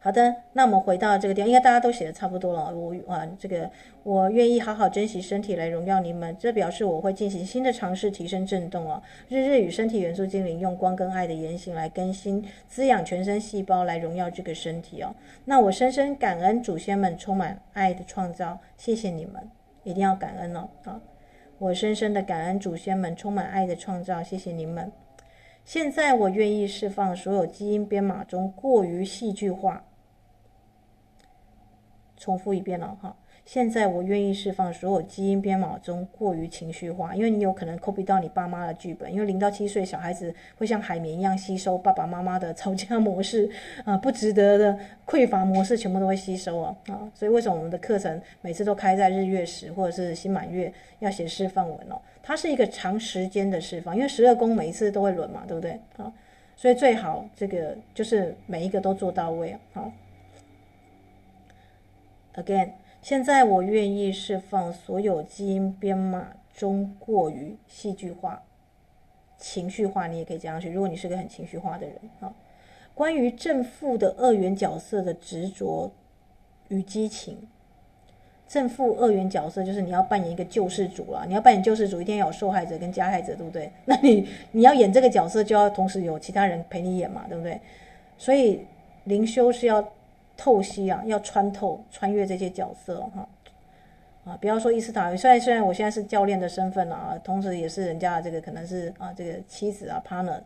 [0.00, 2.72] 好的，那我们回到这个地方，应该大家都写的差不多了。
[2.72, 3.68] 我啊，这个
[4.04, 9.02] 我愿意好好珍惜身体来荣耀你们，这表示我会进行新的尝试，提升振动哦。
[9.28, 15.12] 日日与身体元素精灵用光跟爱的言行来更新、滋养全身细胞，来荣耀这个身体哦。
[15.46, 19.50] 那我深深感恩祖先们充满爱的创造，谢谢你们，
[19.82, 20.68] 一定要感恩哦。
[20.84, 21.00] 啊，
[21.58, 24.92] 我深深的感恩祖先们充满爱的创造，谢谢你们。
[25.68, 29.84] 现在我愿意释放所有基因编码中过于戏剧化。
[32.16, 33.14] 重复一遍了哈，
[33.48, 43.48] 现在我愿意释放所有基因编码中过于情绪化，因为你有可能 copy 到你爸妈的剧本，因为零到七岁小孩子会像海绵一样吸收爸爸妈妈的吵架模式
[43.86, 51.98] 啊，不值得的匮乏模式全部都会吸收啊啊，所以为什么我们的课程每次都开在日月食或者是新满月要写释放文哦？
[52.22, 56.12] 它是一个长时间的释放，因为十二宫每一次都会轮嘛，对不对啊？
[56.54, 59.90] 所以最好这个就是每一个都做到位啊。
[62.34, 62.72] Again，
[63.08, 68.42] 现在我愿意释放所有基因编码中过于戏剧化。
[69.38, 70.68] 情绪化，你也可以加上去。
[70.70, 72.30] 如果你是个很情绪化的人啊，
[72.92, 75.90] 关于正负的二元角色的执着
[76.68, 77.48] 与激情，
[78.46, 83.72] 正负二元角色就是你要扮演一个救世主啦，你要扮演救世主，一定要有受害者跟加害者，对不对？
[83.86, 87.58] 那你你要演这个角色，就要同时有其他人陪你演嘛，对不对？
[88.18, 88.66] 所以
[89.04, 89.82] 灵修是要
[90.38, 93.28] 透析啊，要穿透、穿越这些角色哈。
[94.24, 100.38] 啊，不要说伊斯塔，虽然虽然我现在是教练的身份了啊，同时也是人家的这个可能是啊这个妻子啊 partner，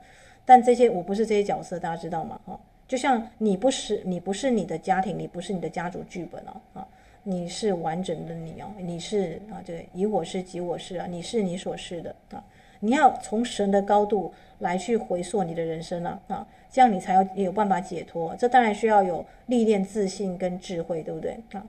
[0.44, 2.40] 但这些我不是这些角色，大家知道吗？
[2.44, 6.88] 哈，就像你不是你不是你的家庭，你不是你的家族剧本哦，啊，
[7.24, 12.44] 你是完整的你哦，你是啊这个以我是及我是啊，你是你所是的啊，
[12.84, 21.64] 你要从神的高度来去回溯你的人生啊啊，这样你才有有办法解脱，这当然需要有历练、自信跟智慧，对不对啊？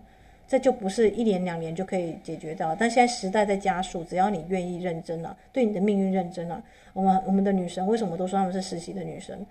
[0.47, 6.62] 这就不是一年两年就可以解决到，但现在时代在加速，只要你愿意认真啊，对你的命运认真啊，
[6.93, 9.45] 我们我们的女神为什么都说她们是实习的女神？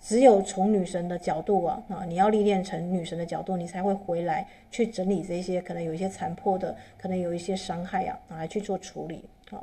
[0.00, 9.58] 只有从女神的角度啊啊，你要历练成女神的角度，你才会回来去整理这些可能有一些残破的，可能有一些伤害啊，来去做处理啊。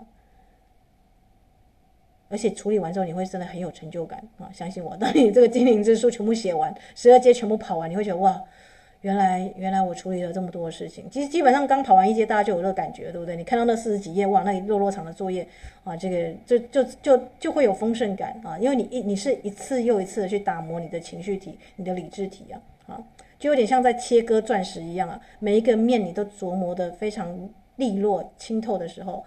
[2.30, 4.50] 而且处理完之后，你会真的很有成就感啊！
[4.54, 8.42] 相信我，当你这个精灵之书全部写完，十二阶全部跑完，你会觉得哇！
[9.02, 13.36] 原来原来我处理了这么多的事情，其实基本上刚跑完一阶，大家就有这个感觉，对不对？
[13.36, 15.48] 你看到那四十几页，哇，那里落落长的作业
[15.84, 22.58] 啊，这个就就就就会有丰盛感啊，因为你一你是一次又一次的去打磨你的情绪体、你的理智体啊，
[22.88, 23.04] 啊，
[23.38, 29.24] 就有点像在切割钻石一样啊，每一个面你都琢磨得非常利落、清透的时候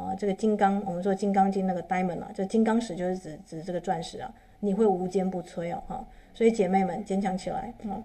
[0.00, 8.02] 啊，这个金刚，我们说金刚经那个 diamond 啊，就金刚石就是指指这个钻石啊，你会无坚不摧哦，哈，所以姐妹们坚强起来啊！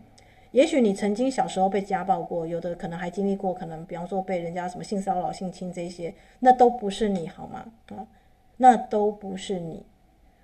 [0.52, 7.66] 也许你曾经小时候被家暴过，有的可能还经历过，可能比方说被人家什么性骚扰、性侵这些，那都不是你好吗？
[7.90, 8.08] 啊，
[8.58, 9.86] 那都不是你。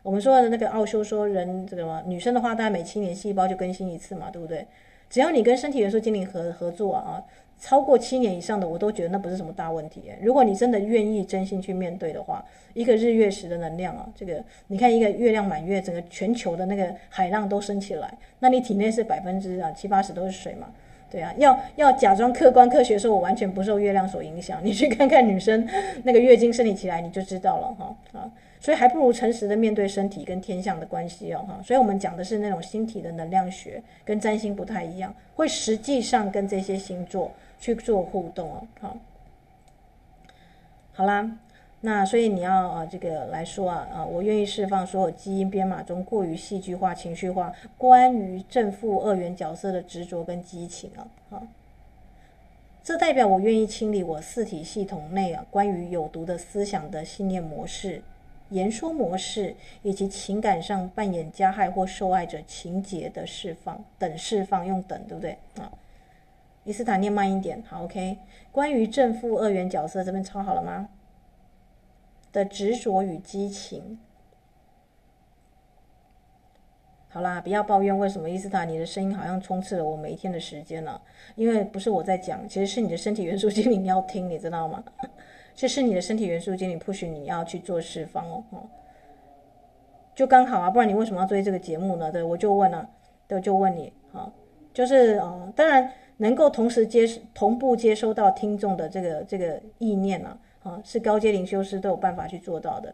[0.03, 4.67] 我们说的那个奥修说，人这个什么女生的话，大概每七年细胞就更新一次嘛，对不对？
[5.09, 7.23] 只要你跟身体元素精灵合合作啊。
[7.61, 10.01] 超过七年以上的，我都觉得那不是什么大问题。
[10.19, 12.43] 如果你真的愿意真心去面对的话，
[12.73, 20.69] 一个日月食的能量啊，这个你看一个月亮满月，整个全球的那个海浪都升起来，那你体内是百分之啊七八十都是水嘛？
[21.11, 24.59] 对啊，要要假装客观科学说，我完全不受月亮所影响。
[24.63, 25.67] 你去看看女生
[26.03, 28.31] 那个月经生理起来，你就知道了哈啊。
[28.59, 31.59] 所以还不如诚实的面对身体跟天象的关系哦哈。
[31.63, 37.31] 所以我们讲的是那种星体的能量学，跟占星不太一样，会实际上跟这些星座。
[37.61, 38.97] 去做互动哦，好，
[40.93, 41.37] 好啦，
[41.81, 51.47] 那所以你要啊，这个来说啊啊，我愿意释放所有基因编码中过于戏剧化、情绪化，关于正负二元角色的执着跟激情啊，好，
[52.83, 58.01] 这代表我愿意清理我四体系统内啊关于有毒的思想的信念模式、
[58.49, 65.37] 言说模式，以及情感上扮演加害或受害者情节的释放等释放，用等对不对？
[65.59, 65.71] 啊？
[66.63, 68.19] 伊斯坦念慢一点，好，OK。
[68.51, 70.89] 关于正负二元角色，这边抄好了吗？
[72.31, 73.99] 的执着与激情。
[77.09, 81.01] 好啦，不要抱怨为什么伊斯塔你的声音好像充斥了我每一天的时间了。
[81.35, 84.83] 因为不是我在讲，其实是你的身体元素精灵要听，你知道吗？
[85.55, 88.69] 这是你的身体元素精灵 push 你要去做释放哦，
[90.13, 92.11] 就刚好啊，不然你为什么要做这个节目呢？
[92.11, 92.87] 对，我就问了，
[93.27, 94.31] 对，就问你，好，
[94.73, 95.91] 就是啊，当然。
[96.21, 102.93] 能够同时接同步接收到听众的这个这个意念呢，啊，是高阶灵修师都有办法去做到的。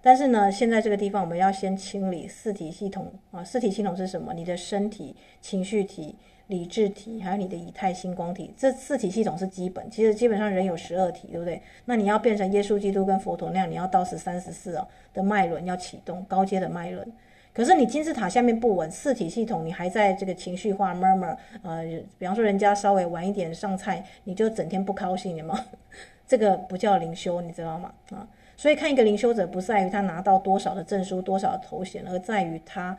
[0.00, 4.32] 但是呢，现在这个地方我们要先清理四体系统啊，四体系统是什么？
[4.32, 6.14] 你的身体、情绪体、
[6.46, 9.90] 理智体，还有你的以太星光体，这四体系统是基本。
[9.90, 11.60] 其实基本上人有十二体，对不对？
[11.86, 17.12] 那你要变成耶稣基督跟佛陀那样，你要到十三十四哦的脉轮要启动高阶的脉轮。
[17.52, 21.82] 可是你金字塔下面不稳，四体系统你还在这个情绪化 murmur，呃，
[22.18, 25.58] 比方说人家稍微晚一点上菜，你就整天不高兴，你吗？
[26.28, 27.92] 这个不叫灵修，你知道吗？
[28.10, 32.96] 啊，所以看一个灵修者不在于他拿到多少的证书、多少的头衔，而在于他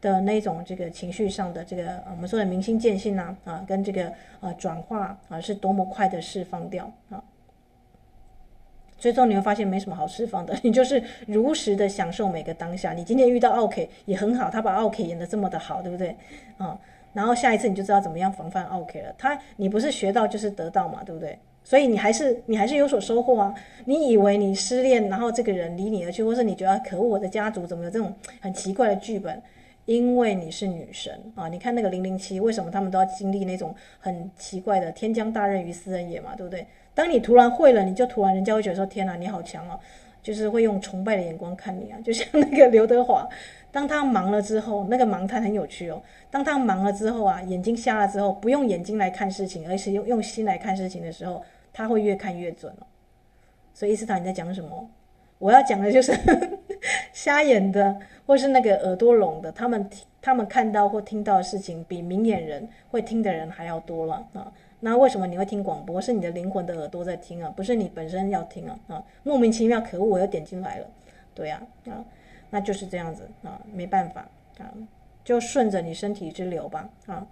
[0.00, 7.22] 的那种这个情绪上的这个我们说的明心见性啊，啊，跟这个呃转化啊是多么快的释放掉啊。
[8.98, 12.92] 最终你会发现没什么好释放的， 你就是如实的享受每个当下。
[12.92, 16.08] 你今天遇到奥 K 也很好，他把奥 K 演的这么的好，对不对？
[16.58, 16.78] 啊、嗯，
[17.12, 19.14] 然后下一次你就知道怎么样防范奥 K 了。
[19.18, 21.38] 他你不是学到就是得到嘛，对不对？
[21.62, 23.54] 所以你还是你还是有所收获啊。
[23.84, 29.42] 你以为你失恋，然后这个人离你而去，或是你觉得可恶，我的家族怎么有这种很奇怪的剧本？
[29.84, 31.46] 因为你是女神啊！
[31.46, 36.66] 你看那个零零七，为什么他们都要经历那种很奇怪的天将大任于斯人也嘛，对不对？
[36.96, 39.78] 当你突然会了，你就突然人家会觉得说：天哪，你好强哦！
[40.22, 43.28] 就是会用崇拜的眼光看你啊， 就像那个刘德华，
[43.70, 46.02] 当他忙了之后，那个忙他很有趣哦。
[46.30, 52.86] 当他忙了之后啊，眼睛瞎了之后，不用眼睛来看事情，而是用用心来看事情的时候，他会越看越准哦。
[53.74, 54.88] 所以伊斯塔你在讲什么？
[55.38, 56.12] 我要讲的就是
[57.12, 57.94] 瞎眼的，
[58.26, 59.90] 或是那个耳朵聋的，他们
[60.22, 64.50] 他们看到或听到的事情，比明眼人会听的人还要多了啊。
[64.80, 66.00] 那为什么你会听广播？
[66.00, 69.04] 是你的灵魂的耳朵在听啊，不是你本身要听啊啊！
[69.22, 70.86] 莫名其妙，可恶，我又点进来了，
[71.34, 72.04] 对呀啊，啊，
[72.50, 74.70] 那就是这样子啊，没办法啊，
[75.24, 77.26] 就顺着你身体之流吧啊。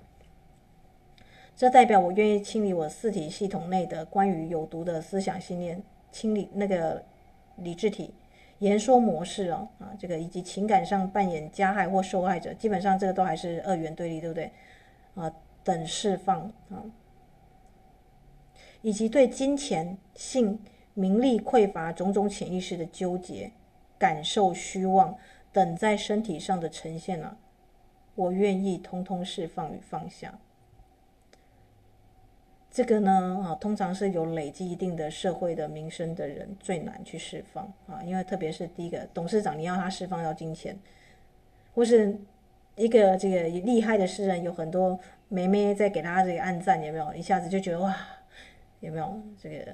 [1.54, 5.80] 这代表我愿意清理我四体系统内的关于有毒的思想信念，
[6.10, 7.04] 清理那个
[7.56, 8.14] 理智体、
[8.58, 14.50] 言说模式啊啊，这个以及情感上扮演加害或受害者，基本上这个都还是二元对立，对不对？
[15.14, 15.30] 啊，
[15.62, 16.40] 等释放
[16.70, 16.82] 啊。
[18.84, 20.58] 以及对金钱、性、
[20.92, 23.50] 名利匮乏种种潜意识的纠结、
[23.98, 25.16] 感受虚妄
[25.50, 27.34] 等在身体上的呈现啊，
[28.14, 30.38] 我愿意通通释放与放下。
[32.70, 40.78] 这个呢啊，通常是有累积一定的社会的名声的人最难去释放啊，因为特别是第一个董事长，你要他释放要金钱，
[41.74, 42.14] 或是
[42.76, 47.14] 一个这个厉害的诗人，有很多妹妹在给他这个按赞，有没有？
[47.14, 47.96] 一下子就觉得哇。
[48.84, 49.72] 有没有这个？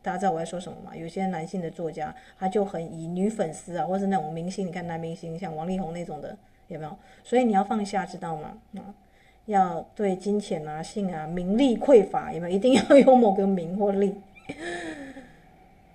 [0.00, 0.94] 大家知道我在说什么吗？
[0.94, 6.36] 有些男性的作家，他就很以女粉丝啊，或是那种明星，你看男明星像王力宏那种的，
[6.68, 6.96] 有没有？
[7.22, 8.56] 所以你要放下，知道吗？
[8.76, 8.94] 啊，
[9.46, 12.54] 要对金钱啊、性啊、名利匮乏，有没有？
[12.54, 14.14] 一定要有某个名或利，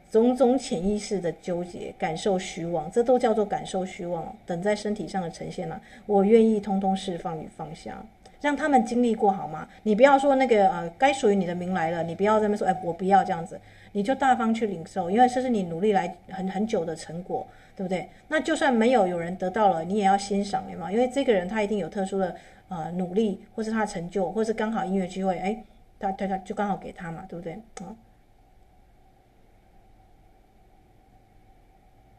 [0.09, 8.03] 种种潜意识的纠结、感受虚妄，这都叫做感受虚妄，等在身体上的呈现了、啊，我愿意通通释放与放下。
[8.41, 9.67] 让他们经历过好吗？
[9.83, 13.59] 你不要说那个呃，该属于你的名来了，你不要这么说，哎，我不要这样子，
[13.91, 18.09] 你就大方去领受，因为这是你努力来很很久的成果，对不对？
[18.29, 20.91] 那就算没有有人得到了，你也要欣赏，对吗？
[20.91, 22.35] 因为这个人他一定有特殊的
[22.69, 25.63] 呃努力，或是他成就，或是刚好音乐机会，哎，
[25.99, 27.53] 他他他就刚好给他嘛，对不对？
[27.81, 27.95] 啊，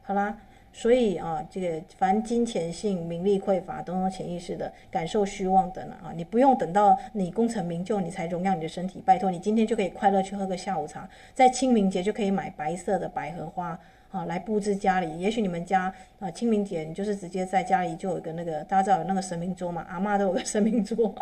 [0.03, 0.37] 好啦。
[0.73, 9.03] 所以啊，这个凡金钱性、名利匮乏，都有潜意识的感受虚妄等啊，你不用等到你功成名就，你才荣耀你的身体。
[9.05, 13.79] 拜托，你今天就可以快乐去喝个下午茶，在清明节就可以买白色的百合花
[14.11, 15.19] 啊来布置家里。
[15.19, 21.13] 也许你们家啊清明节你就是直接在家里就有一个那个，大家知道有那个神明桌嘛，阿嬷都有个神明桌。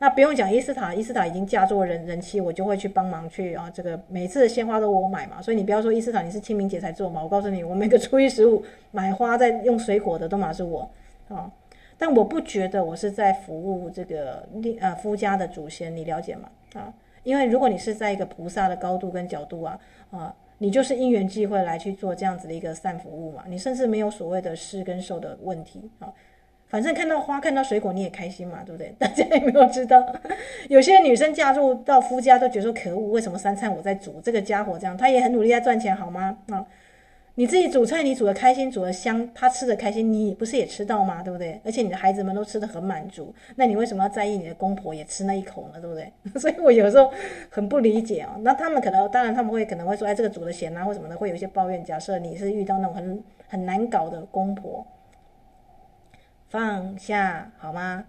[0.00, 3.68] 那不用讲，伊斯塔，伊斯塔已经嫁作人人妻，我就会去帮忙去啊。
[3.68, 7.20] 这个每次的鲜花都我买嘛，所以你不要说伊斯塔你是清明节才做嘛。
[7.22, 10.88] 我告诉你，我每个初一十五买花在用水果的都嘛是我
[11.28, 11.50] 啊。
[12.00, 14.46] 但我不觉得我是在服务这个
[14.80, 16.48] 呃夫家的祖先，你了解吗？
[16.74, 16.94] 啊，
[17.24, 19.80] 因为如果你是在一个菩萨的高度跟角度啊
[20.12, 26.06] 啊，你就是因缘际会来去做这样子的一个善服务嘛，你甚至没有所谓的施跟受的问题啊。
[26.68, 28.94] 反正看到花，看到水果，你也开心嘛，对不对？
[29.00, 30.04] 大家有没有知道？
[30.68, 34.20] 有些女生嫁入到夫家，都觉得可恶，为什么三餐我在煮？
[34.22, 36.36] 这个家伙这样，他也很努力在赚钱，好吗？
[36.50, 36.66] 啊，
[37.36, 41.22] 你自己煮菜，你煮的开心，煮的香，他吃的开心，你不是也吃到吗？
[41.22, 41.58] 对不对？
[41.64, 45.80] 而且你的孩子们都吃的很满足，那你为什么要在意你的公婆也吃那一口呢？
[45.80, 46.12] 对不对？
[46.38, 47.10] 所以我有时候
[47.48, 48.36] 很不理解啊。
[48.42, 51.82] 那他们可能，当然他们会可能会说，哎，这个煮的咸啊，或什么的，会有一些抱怨。
[51.82, 54.86] 假设你是遇到那种很很难搞的公婆。
[56.48, 58.04] 放下好吗？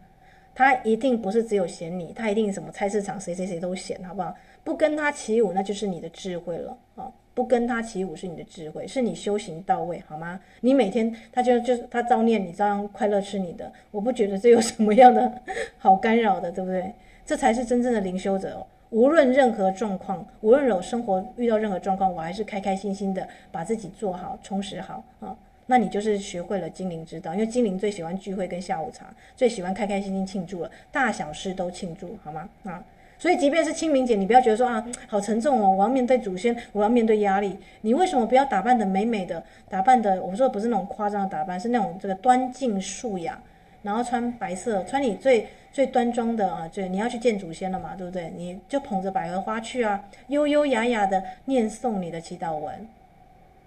[0.56, 4.36] 他一定不是只有嫌你，他一定什么菜市场谁谁谁都嫌，好不好？
[4.64, 7.10] 不跟他起舞，那就是你的智慧了啊！
[7.34, 10.38] 不跟他起舞是你的智慧，是你修行到位，好吗？
[10.60, 15.32] 你每天他就就是他照念你，照样快乐吃你的，我不觉得这有什么样的
[15.80, 16.94] 好干扰的，对不对？
[17.26, 18.68] 这才是真正的灵修者哦。
[18.90, 25.38] 无论任何状况，无论有生活遇到任何状况，我还是开开心心的把自己做好，充实好啊。
[25.72, 29.06] 那你就是学会了精灵之道，因为精灵最喜欢聚会跟下午茶，
[29.36, 32.50] 最喜欢开开心心庆祝了，大小事都庆祝，好吗？
[32.64, 32.84] 啊，
[33.20, 37.56] 所以即便是清明节，你不要觉得说啊，好沉重哦，我要面对祖先，我要面对压力。
[37.82, 39.44] 你为什么不要打扮得美美的？
[39.70, 43.40] 打扮的，我说的不是那种夸张的打扮，是那种这个端静素雅，
[43.84, 48.34] 然后穿白色，穿你最最端庄的啊，就你要去见祖先了嘛，对不对？
[48.36, 52.88] 你就捧着百合花去啊，优优雅雅的念诵你的祈祷文，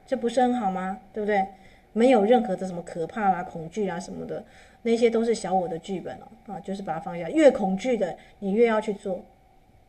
[0.04, 0.98] 这不是很好吗？
[1.12, 1.46] 对不对？
[1.92, 4.44] 没有任何的什么可怕啦、恐惧啊什么的，
[4.82, 7.28] 那些都是小我的剧本哦，啊，就是把它放下。
[7.28, 9.22] 越恐惧的，你越要去做，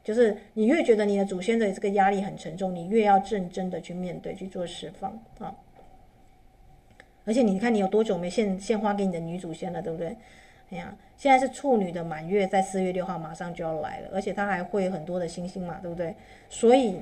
[0.03, 5.55] 就是你越觉得你的祖先的这个压力很沉重，你越要认真的去面对，去做释放啊。
[7.25, 10.17] 而且你看，你有多久没献献花给你的女祖先了，对不对？
[10.71, 16.13] 哎呀，现在是处女的满月，在四月六号马上就要来了，而且它还会很多的星星嘛，对不对？
[16.49, 16.99] 所以。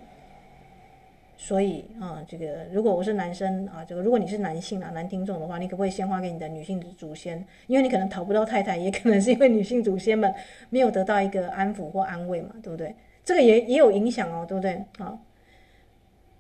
[1.44, 7.44] 所以啊，这个如果我是男生啊，这个如果你是男性啊，男听众的话，你可不可以先花给你的女性祖先？
[7.66, 10.32] 因为你可能讨不到太太，也可能是因为女性祖先们
[10.70, 12.94] 没有得到一个安抚或安慰嘛，对不对？
[13.26, 14.84] 这个也也有影响哦，对不对？
[15.00, 15.18] 好，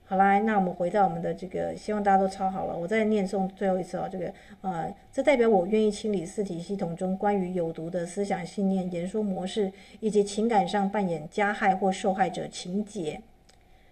[0.05, 2.77] 好啦，那我们回到我们的这个，希望大家都抄好了。
[2.77, 4.31] 我再念诵最后一次哦，这个
[4.61, 13.19] 啊，这代表我愿意清理四体系统中关于有毒的思想、信念、言说模式以及情感上扮演加害或受害者情节。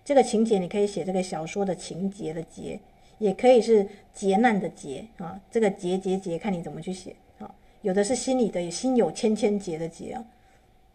[0.09, 2.79] 这个情节你可以写这个小说的情节的节，
[3.19, 5.39] 也可以是劫难的劫啊。
[5.51, 7.53] 这个劫劫劫，看你怎么去写啊。
[7.83, 10.25] 有的是心里的，心有千千结的结啊。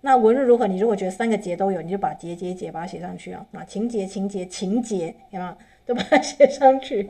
[0.01, 3.47] 那无论如何，你如果觉得三个节都有，你就把结结节把它写上去啊。
[3.53, 5.57] 啊，情节情节情节，有吗？
[5.87, 7.09] 都把它写上去。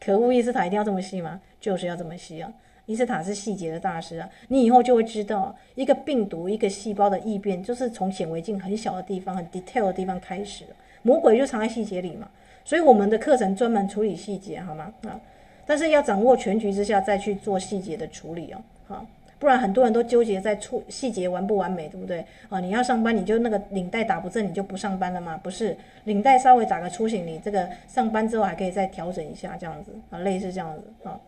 [0.00, 1.38] 可恶，伊斯塔一定要这么细吗？
[1.60, 2.50] 就是要这么细啊。
[2.86, 4.30] 伊斯塔是细节的大师啊。
[4.48, 10.64] 你以后就会知道，一个病毒，一个细胞的异变，就是从显微镜很小的地方、很 detail 的地方开始。
[11.02, 12.28] 魔鬼就藏在细节里嘛，
[12.64, 14.92] 所以我们的课程专门处理细节，好吗？
[15.02, 15.20] 啊，
[15.66, 19.06] 但是要掌握全局之下再去做细节的处理哦，好，
[19.38, 22.24] 不然很多人都纠结在处细节完不完美，对不对？
[22.48, 25.38] 啊，你要上班你就那个领带打不正，你就不上班了吗？
[25.42, 31.18] 不是，领带稍微打个粗形，你这个上班之后还可以再调整一下，这样子啊，类似这样子啊。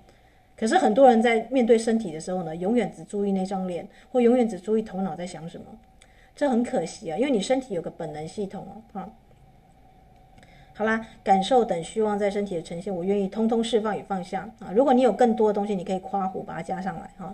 [0.57, 5.67] 可是很多人在面对身体的时候呢，永远只注意那张脸，或永远只注意头脑在想什么，
[6.37, 9.11] 这很可惜啊，因为你身体有个本能系统哦，啊。
[10.77, 14.73] 好啦，感受等虚妄在身体的呈现，我愿意通通释放与放下啊！
[14.75, 17.33] 如果你有更多的东西，你可以夸胡把它加上来哈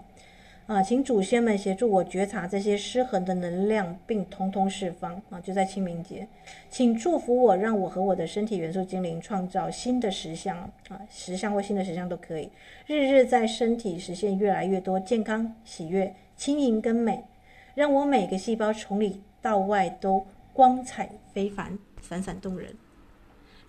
[0.66, 0.82] 啊！
[0.82, 5.40] 请祖先们协助我觉察这些失衡的能量，并通通释放啊！
[5.40, 6.28] 就在清明节，
[6.68, 10.58] 请祝福我，让我和我的身体元素精灵创造新的实相
[10.90, 11.00] 啊！
[11.08, 12.50] 实相或新的实相都可以，
[12.86, 17.24] 日日在身体实现越来越多健康、喜悦、轻盈跟美，
[17.74, 22.76] 让我每个细胞从里到外都光彩非凡、闪闪动人。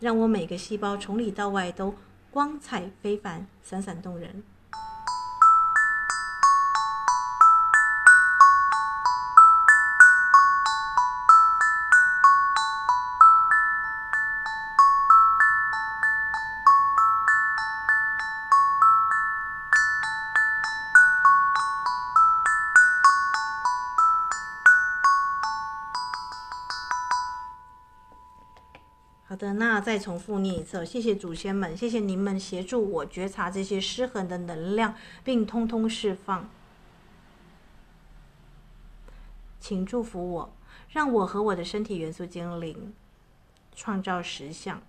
[0.02, 1.94] 让我每个细胞从里到外都
[2.32, 4.44] 光彩非凡、闪闪动人。
[29.42, 36.48] 的那再重复念一次，谢谢祖先们，谢谢您们协助我觉察这些失衡的能量，并通通释放。
[39.60, 40.54] 请祝福我，
[40.90, 42.94] 让我和我的身体元素精灵
[43.76, 44.80] 创造实相。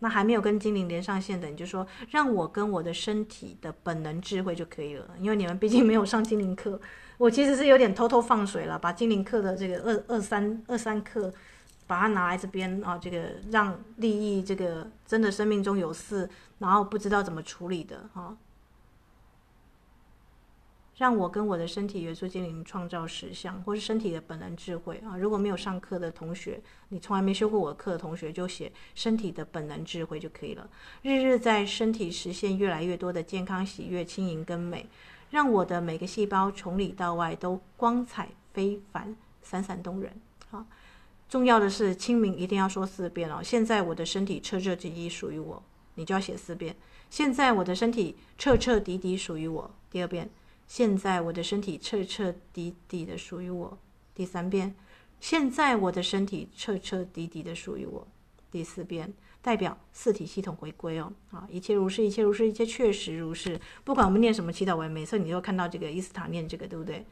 [0.00, 6.78] 那还没有跟精灵连上线的，你就说让我跟我的身体的本能智慧就可以了，因为你们毕竟没有上精灵课。
[7.16, 11.32] 我其实是有点偷偷放水了，把精灵课的这个二二三二三课。
[11.88, 16.28] 把它拿来这边啊，这个让利益这个真的生命中有事，
[16.58, 18.36] 然后不知道怎么处理的啊，
[20.98, 25.16] 让我跟我的身体元素精灵创造实相，或是身体的本能智慧啊。
[25.16, 26.60] 如果没有上课的同学，
[26.90, 30.68] 你从来没修过我的课的同学，就写身体的本能智慧就可以了。
[31.00, 34.86] 日日在身体实现越来越多的健康、喜悦、轻盈跟美，
[35.30, 40.12] 让我的每个细胞从里到外都光彩非凡、闪闪动人。
[40.50, 40.66] 好。
[41.28, 43.40] 重要的是清明一定要说四遍哦。
[43.42, 45.62] 现在我的身体彻彻底底属于我，
[45.94, 46.74] 你就要写四遍。
[47.10, 50.30] 现在我的身体彻彻底底属于我，第二遍。
[50.66, 53.78] 现在我的身体彻彻底底的属于我，
[54.14, 54.74] 第三遍。
[55.20, 58.06] 现在我的身体彻彻底底的属于我，
[58.50, 59.12] 第四遍。
[59.40, 63.58] 代表四体系统回归哦，啊，一切如是，一切如是，一切确实如是。
[63.84, 67.06] 不管我们念什么祈祷文，每次你都看到这个伊斯塔念这个，对不对？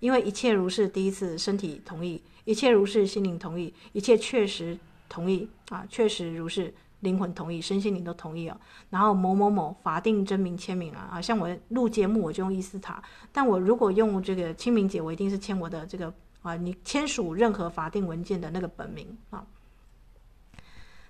[0.00, 4.76] 因为一切如是，第一次身体同意；一切如是，心灵同意；一切确实
[5.08, 8.58] 同意啊，确实如是，灵魂同意，身心灵都同意啊。
[8.88, 19.46] 然后某某某法定真名签名啊，啊，像我录节目我就用伊斯塔，但我如果用这个清明节，我一定是签我的这个啊，你签署任何法定文件的那个本名啊。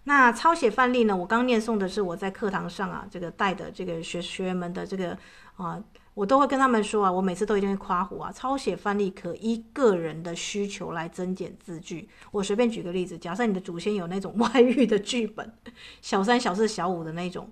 [0.02, 1.16] 那抄写范例呢？
[1.16, 5.16] 我刚念诵的是我在课堂上啊，这个带的这个学学员们的这个
[5.54, 5.80] 啊。
[6.14, 8.30] 我都会跟他们说啊，我每次都一定会夸胡啊。
[8.32, 12.08] 抄写范例可依个人的需求来增减字句。
[12.30, 15.50] 我随便举个例子，假设你的祖先有那种外遇的剧本，
[16.02, 17.50] 小三、小四、小五的那种，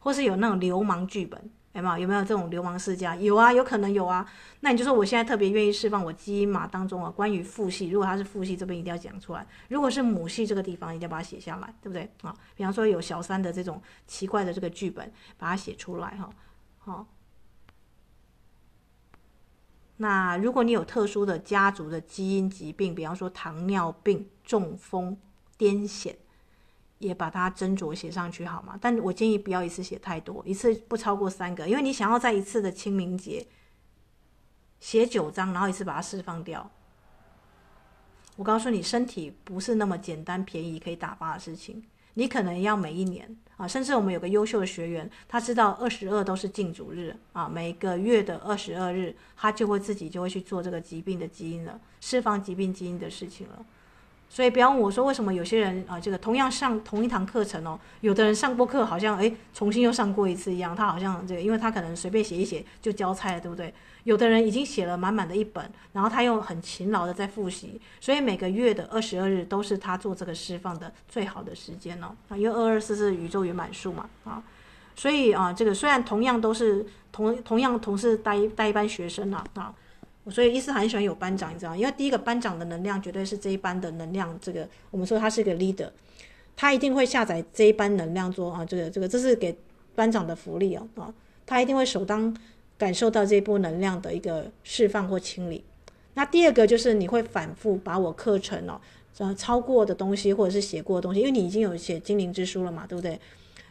[0.00, 1.40] 或是有那种流氓剧本，
[1.72, 1.98] 有没有？
[1.98, 3.14] 有没有这种流氓世家？
[3.16, 4.28] 有啊，有可能有啊。
[4.60, 12.34] 那你就说我现在特别愿意释放我基因码当中啊，关于父系，如果他是父系，这边一定要讲出来；如果是母系，这个地方一定要把它写下来，对不对啊？
[12.56, 16.28] 比方说有小三的这种奇怪的这个剧本，把它写出来哈，
[16.78, 17.06] 好。
[20.02, 25.16] 那如果你有特殊的家族的基因疾病，比方说糖尿病、中风、
[25.56, 26.16] 癫痫，
[26.98, 28.76] 也把它斟酌写上去好吗？
[28.80, 33.46] 但我建议不要一次写太多，一次不超过三个，因为你想要在一次的清明节
[34.80, 36.68] 写九张，然后一次把它释放掉。
[38.34, 41.84] 我告诉你，身体不是那么简单便宜可以打发的事情，
[42.14, 53.64] 你可能要每一年啊，甚至我们有个优秀的学员，他知道二十二都是禁主日啊，每个月的二十二日，他就会自己就会去做这个疾病的基因了，释放疾病基因的事情了。
[54.34, 63.74] 所以不要问我说，为什么有些人啊，这个同样上同一堂课程哦，有的人上过课好像诶重新又上过一次一样，他好像这个，因为他可能随便写一写就交差了，对不对？
[64.04, 74.42] 有的人已经写了满满的一本，然后他又很勤劳的在复习，所以每个月的二十二日都是他做这个释放的最好的时间哦啊，因为二二四是宇宙圆满数嘛啊，
[74.96, 79.74] 所以啊，这个虽然同样都是同同样同是带带一班学生啊啊。
[80.30, 84.38] 所以伊斯很喜欢有班长，你知道，因为第一个班长的能量绝对是这一班的能量。
[84.40, 85.88] 这个我们说他是一个 leader，
[86.56, 89.56] 他一定会下载这一班能量做啊，这个这个这是给
[89.94, 91.12] 班长的福利哦啊，
[91.44, 92.34] 他一定会首当
[92.78, 95.64] 感受到这一波能量的一个释放或清理。
[96.14, 98.80] 那第二个就是你会反复把我课程哦，
[99.18, 103.18] 呃抄过的东西或者是写过的东西，因为你已经有写精灵之书了嘛，对不对？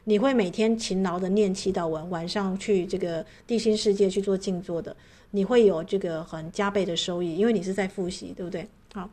[0.05, 4.93] 你会每天勤劳的念祈祷文，晚上去这个地心世界去做静坐的。
[5.31, 8.67] 你会有这个很加倍的收益，因为你是在复习，对不对？
[8.93, 9.09] 好，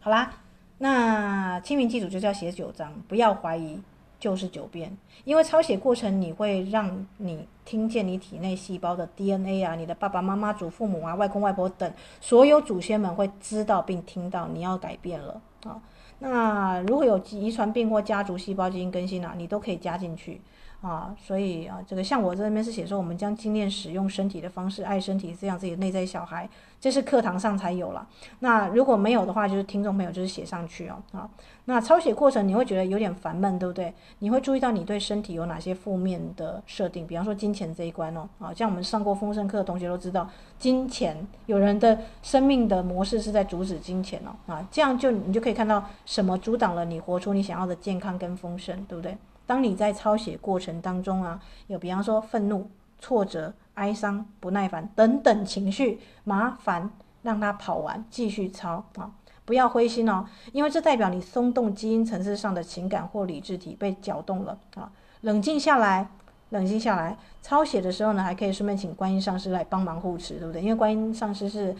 [0.00, 0.32] 好啦，
[0.78, 3.80] 那清明祭祖就是要写九章，不要怀疑，
[4.20, 4.96] 就是九遍。
[5.24, 15.80] 因为抄写过程，你会让你听见你体内细胞的 DNA 啊，你的爸爸妈妈、祖父母啊、外公外婆等所有祖先们会知道并听到你要改变了啊。
[16.20, 20.40] 那如果有遗传病或家族细胞基因更新啊，你都可以加进去。
[20.80, 26.48] 啊，所以啊，这个像我这边是写说，我们将经验使用身体的方式爱身体，滋养自己的内在小孩，
[26.80, 28.06] 这是课堂上才有了。
[28.38, 31.02] 那如果没有的话，就是听众朋友就是写上去哦。
[31.10, 31.28] 啊，
[31.64, 33.92] 那抄写过程你会觉得有点烦闷，对不对？
[34.20, 38.28] 你会注意到你对身体有哪些负面的设定，比方说金钱这一关哦。
[38.38, 44.30] 啊，像我们上过丰盛课的同学都知道，金钱有人的生命的模式是在阻止金钱哦。
[44.46, 49.18] 啊，这样就你就可以看到什么阻挡了你活出你想要的健康跟丰盛，对不对？
[49.48, 56.90] 当你在抄写过程当中啊，有比方说愤怒、挫折、哀伤、不耐烦等等情绪，麻烦
[57.22, 59.10] 让它跑完，继续抄啊，
[59.46, 64.92] 不要灰心哦，因为这代表你松动基因层次上的情感或理智体被搅动了啊。
[65.22, 66.10] 冷静下来，
[66.50, 70.60] 冷静下来，抄写的时候呢，还可以顺便请观音上师来帮忙护持，对不对？
[70.60, 71.74] 因为观音上师是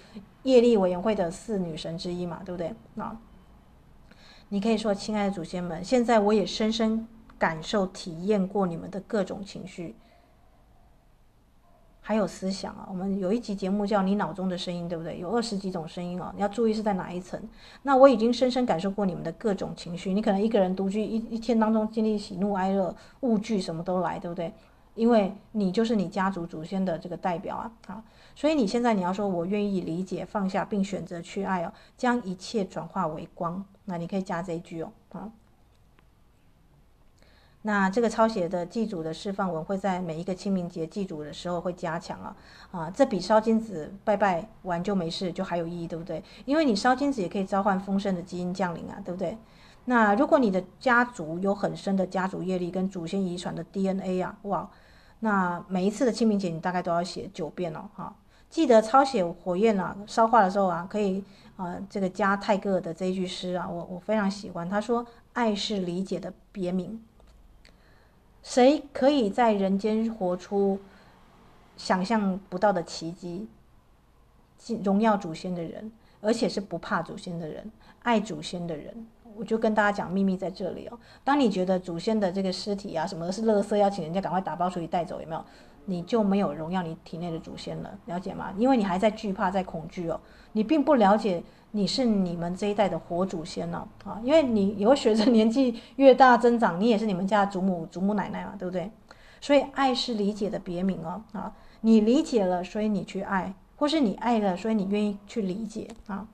[0.45, 2.75] 业力委员会的四女神之一嘛，对不对？
[2.97, 3.14] 啊，
[4.49, 7.07] 你可以说，亲爱的祖先们，现在我也深深。
[7.39, 9.95] 感受、体验过你们的各种情绪，
[12.01, 12.86] 还有思想啊。
[12.89, 15.18] 我们有一集节目叫《你脑中的声音》，对不对？
[15.18, 17.41] 有二十几种声音哦，你要注意是在哪一层。
[17.82, 20.12] 那我已经深深感受过你们的各种情绪。
[20.12, 24.53] 你可能一个人独居一一天当中经历喜怒哀乐、物剧什么都来，对不对？
[24.95, 33.64] 因为你就是你家族祖先的这个代表啊，啊，所以你现在你要说我愿意理解、放下，并选择去爱哦，将一切转化为光。
[33.84, 35.30] 那你可以加这一句哦，啊。
[37.69, 42.35] 那这个抄写的祭祖的释放文会在每一个清明节祭祖的时候会加强啊
[42.71, 46.25] 啊，这比烧金子拜拜完就没事就还有意义，对不对？
[46.47, 49.37] 因为你烧金子也可以召唤丰盛的基因降临啊，对不对？
[49.85, 54.71] 那如果你的家族有很深的家族业力跟祖先遗传的 DNA 啊，哇，
[55.21, 58.16] 那每一次的清明节你大概都要写九遍哦，哈，
[58.49, 61.23] 记得抄写火焰啊烧化的时候啊，可以
[61.59, 65.05] 啊这个加泰戈尔的这一句诗啊，我我非常喜欢，他说
[65.35, 66.99] 爱是理解的别名。
[68.43, 70.78] 谁可以在人间活出
[71.76, 73.49] 想象不到的奇迹？
[74.82, 77.70] 荣耀祖先的人，而且是不怕祖先的人，
[78.03, 79.07] 爱祖先的人。
[79.36, 80.99] 我就跟大家讲秘密在这里哦。
[81.22, 85.45] 当你觉得祖先的这个尸体啊，什么是垃圾，要请人家赶快打包出去带走，有没有？
[85.91, 88.53] 你就没有荣耀你体内的祖先了，了解吗？
[88.59, 90.20] 因为你还在惧怕，在恐惧哦，
[90.53, 91.43] 你并不了解。
[91.70, 98.91] 你是你们这一代的活祖先呢，啊，因为你也会随着年纪越大增长，你也是你们家祖母、祖母奶奶嘛，对不对？
[99.41, 106.26] 所以爱是理解的别名哦，啊，你理解了，所以你去爱，或是你爱了，所以你愿意去理解啊。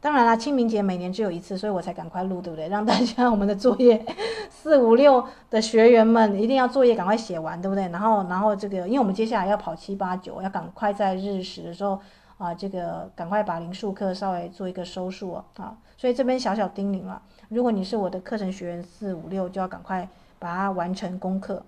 [0.00, 2.68] 当然啦，清明节每年只有一次，所以我才赶快录，对不对？
[2.70, 4.04] 让大家我们的作业
[4.50, 7.88] 四五六的学员们一定要作业赶快写完，对不对？
[7.88, 12.00] 然后，然后这个，因为我们接下来要跑七八九，要赶快在日食的时候。
[12.40, 15.76] 啊，这个赶快把零数课稍微做一个收束啊！
[15.98, 17.20] 所以这边小小叮咛了，
[17.50, 21.62] 如果你是我的课程学员四五六，就要赶快把它完成功课。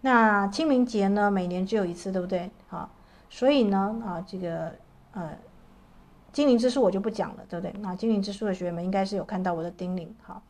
[0.00, 2.50] 那清明节呢，每年只有一次，对不对？
[2.70, 2.90] 啊，
[3.30, 4.72] 所以呢，啊，这个
[5.12, 5.30] 呃，
[6.32, 7.74] 精灵之书我就不讲了，对不对？
[7.80, 10.42] 那精灵之书的学员们应该是有看到我的叮咛，好。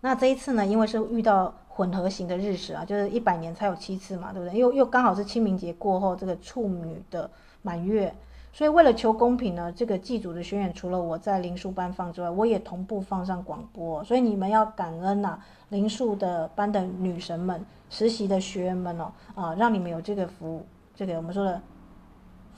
[0.00, 4.56] 那这一次呢，因为是遇到混合型的日食啊，就是一百年才有七次嘛，对不对？
[4.56, 7.28] 又又刚好是清明节过后这个处女的
[7.62, 8.14] 满月，
[8.52, 15.40] 所以为了求公平呢，这个祭祖的宣言除了我在灵数班放之外，我也同步放上广播，所以你们要感恩呐、
[15.70, 20.64] 灵数的班的女神们、实习的学员们哦，啊，让你们有这个服务，
[20.94, 21.60] 这个我们说的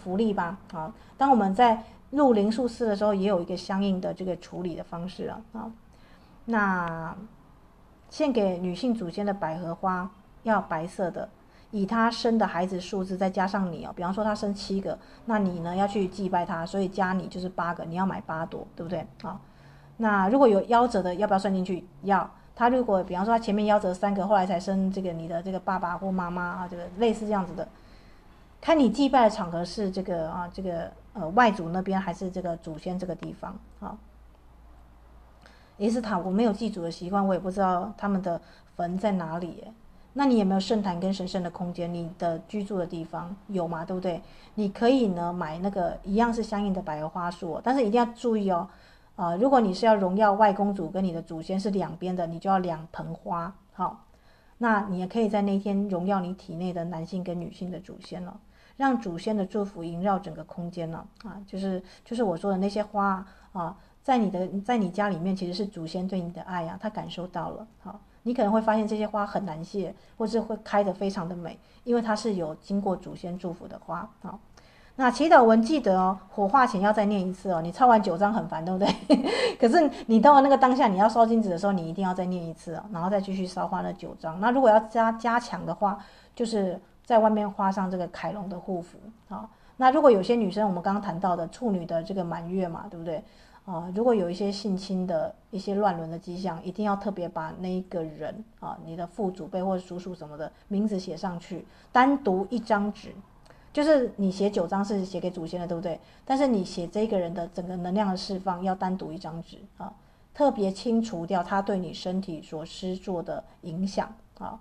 [0.03, 5.70] 福利吧，啊，当我们在入灵数寺的时候，也有一个相应的这个处理的方式啊，啊。
[6.46, 7.14] 那
[8.09, 10.11] 献给女性祖先的百合花
[10.44, 11.28] 要白色的，
[11.70, 19.07] 以她生的孩子数字再加上你哦，比方说她生七个，那你呢要去祭拜她，所以加你就是八个，你要买八朵，对不对？
[19.22, 19.38] 啊，
[19.99, 21.86] 那如果有夭折的，要不要算进去？
[22.03, 22.30] 要。
[22.57, 27.68] 他如果比方说他前面夭折三个，后来才生这个你的这个爸爸或妈妈啊，这个类似这样子的，
[28.61, 33.97] 看你祭拜的场合是这个啊，这个呃外祖那边还是这个祖先这个地方啊。
[35.77, 38.41] 伊斯塔，我没有祭祖的习惯，我也不知道他们的
[38.75, 39.65] 坟在哪里。
[40.13, 41.93] 那你有没有圣坛跟神圣的空间？
[41.93, 43.85] 你的居住的地方有吗？
[43.85, 44.21] 对不对？
[44.57, 48.69] 你可以呢买那个一样是相应的百合花束，但是一定要注意哦，
[49.15, 53.55] 啊、如果你是要荣耀外公主跟你的祖先是两边的，你就要两盆花。
[53.73, 54.05] 好，
[54.59, 58.41] 那你也可以在那天荣耀你体内的男性跟女性的祖先了，
[58.79, 63.22] 让祖先的祝福萦绕整个空间了啊，就是就是我说的那些花
[63.53, 63.76] 啊。
[64.01, 67.66] 在你的在你家里面，其实是祖先对你的爱啊，他感受到了。
[67.81, 74.09] 好，你可能会发现这些花很难谢，或是会开得非常的美，因为它是有经过祖先祝福的花。
[74.22, 74.41] 好，
[74.97, 77.61] 那祈祷文记得哦，火化前要再念一次哦。
[77.61, 78.89] 你抄完九章很烦，对不对？
[79.61, 84.41] 可是你到了那个当下，你要烧金纸的时候，你一定要再念一次哦，然后再继续烧花那九章。
[84.41, 85.99] 那如果要加加强的话，
[86.35, 88.99] 就是在外面画上这个凯龙的护符。
[89.31, 89.49] 好，
[89.79, 93.25] 那如果有些女生，我们刚刚谈到的处女的这个满月嘛，对不对？
[93.65, 103.15] 啊，如果有一些性侵的一些乱伦的迹象，一定要特别把那一个人啊，你的父祖辈或者叔叔什么的名字写上去，单独一张纸，
[103.73, 105.99] 就是你写九张是写给祖先的，对不对？
[106.27, 109.91] 但是你写这个人的整个能量的释放，要单独一张纸啊，
[110.35, 114.61] 特别清除掉他对你身体所施作的影响啊，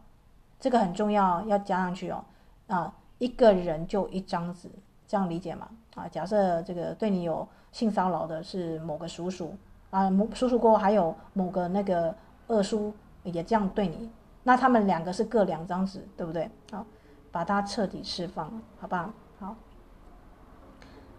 [0.62, 2.24] 这个很重要，要加上去哦。
[2.68, 4.70] 啊，一个人就一张纸，
[5.07, 5.68] 这样理解吗？
[5.95, 7.47] 啊，假设这个对你有。
[7.70, 9.53] 性骚扰的是某个叔叔
[9.91, 12.15] 啊，某叔叔过后还有某个那个
[12.47, 12.91] 二叔
[13.24, 14.09] 也这样对你，
[14.41, 16.49] 那他们两个是各两张纸，对不对？
[16.72, 16.84] 好，
[17.30, 18.49] 把它彻底释放，
[18.80, 19.13] 好不好？
[19.39, 19.55] 好，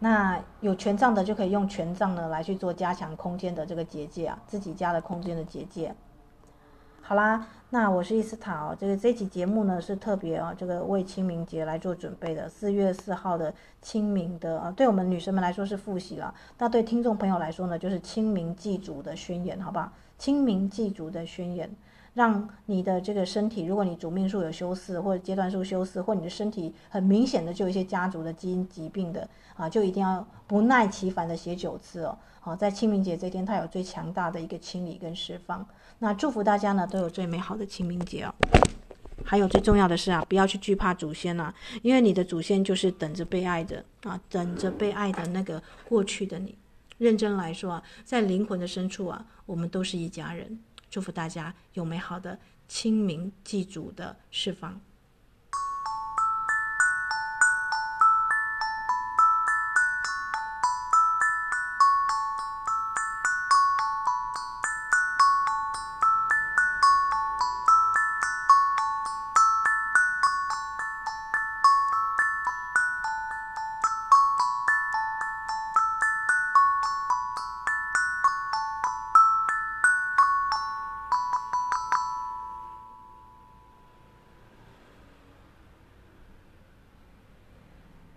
[0.01, 5.95] 那有权杖的就可以用权杖呢来去做加强空间的这个结界啊，自己家的空间的结界。
[7.09, 8.77] 好啦，那我是伊斯塔哦。
[8.79, 12.47] 这个这期节目呢是特别啊，这个为清明节来做准备的。
[12.47, 16.35] 四月四号的清明的啊，对我们女生们来说是复习了。
[16.59, 19.91] 那对听众朋友来说呢，就是清明祭祖的宣言，好不好？
[20.19, 21.75] 清明祭祖的宣言，
[22.13, 32.19] 让你的这个身体，如果你主命数有修四或者阶段数修四，或你的身体很明显的就有一些家族的基因疾病的啊，就一定要不耐其烦的写九次哦。
[32.41, 35.67] 好，在清明节这天，它有最强大的一个清理跟释放。
[36.01, 38.35] 那祝福大家呢，都有最美好的清明节哦。
[39.25, 46.57] 还有最重要的是啊，不要去惧怕祖先呐，因为你的祖先就是等着被爱的啊，等着被爱的那个过去的你。
[46.99, 50.59] 认真来说啊，在灵魂的深处啊，我们都是一家人。
[50.89, 54.81] 祝福大家有美好的清明祭祖的释放。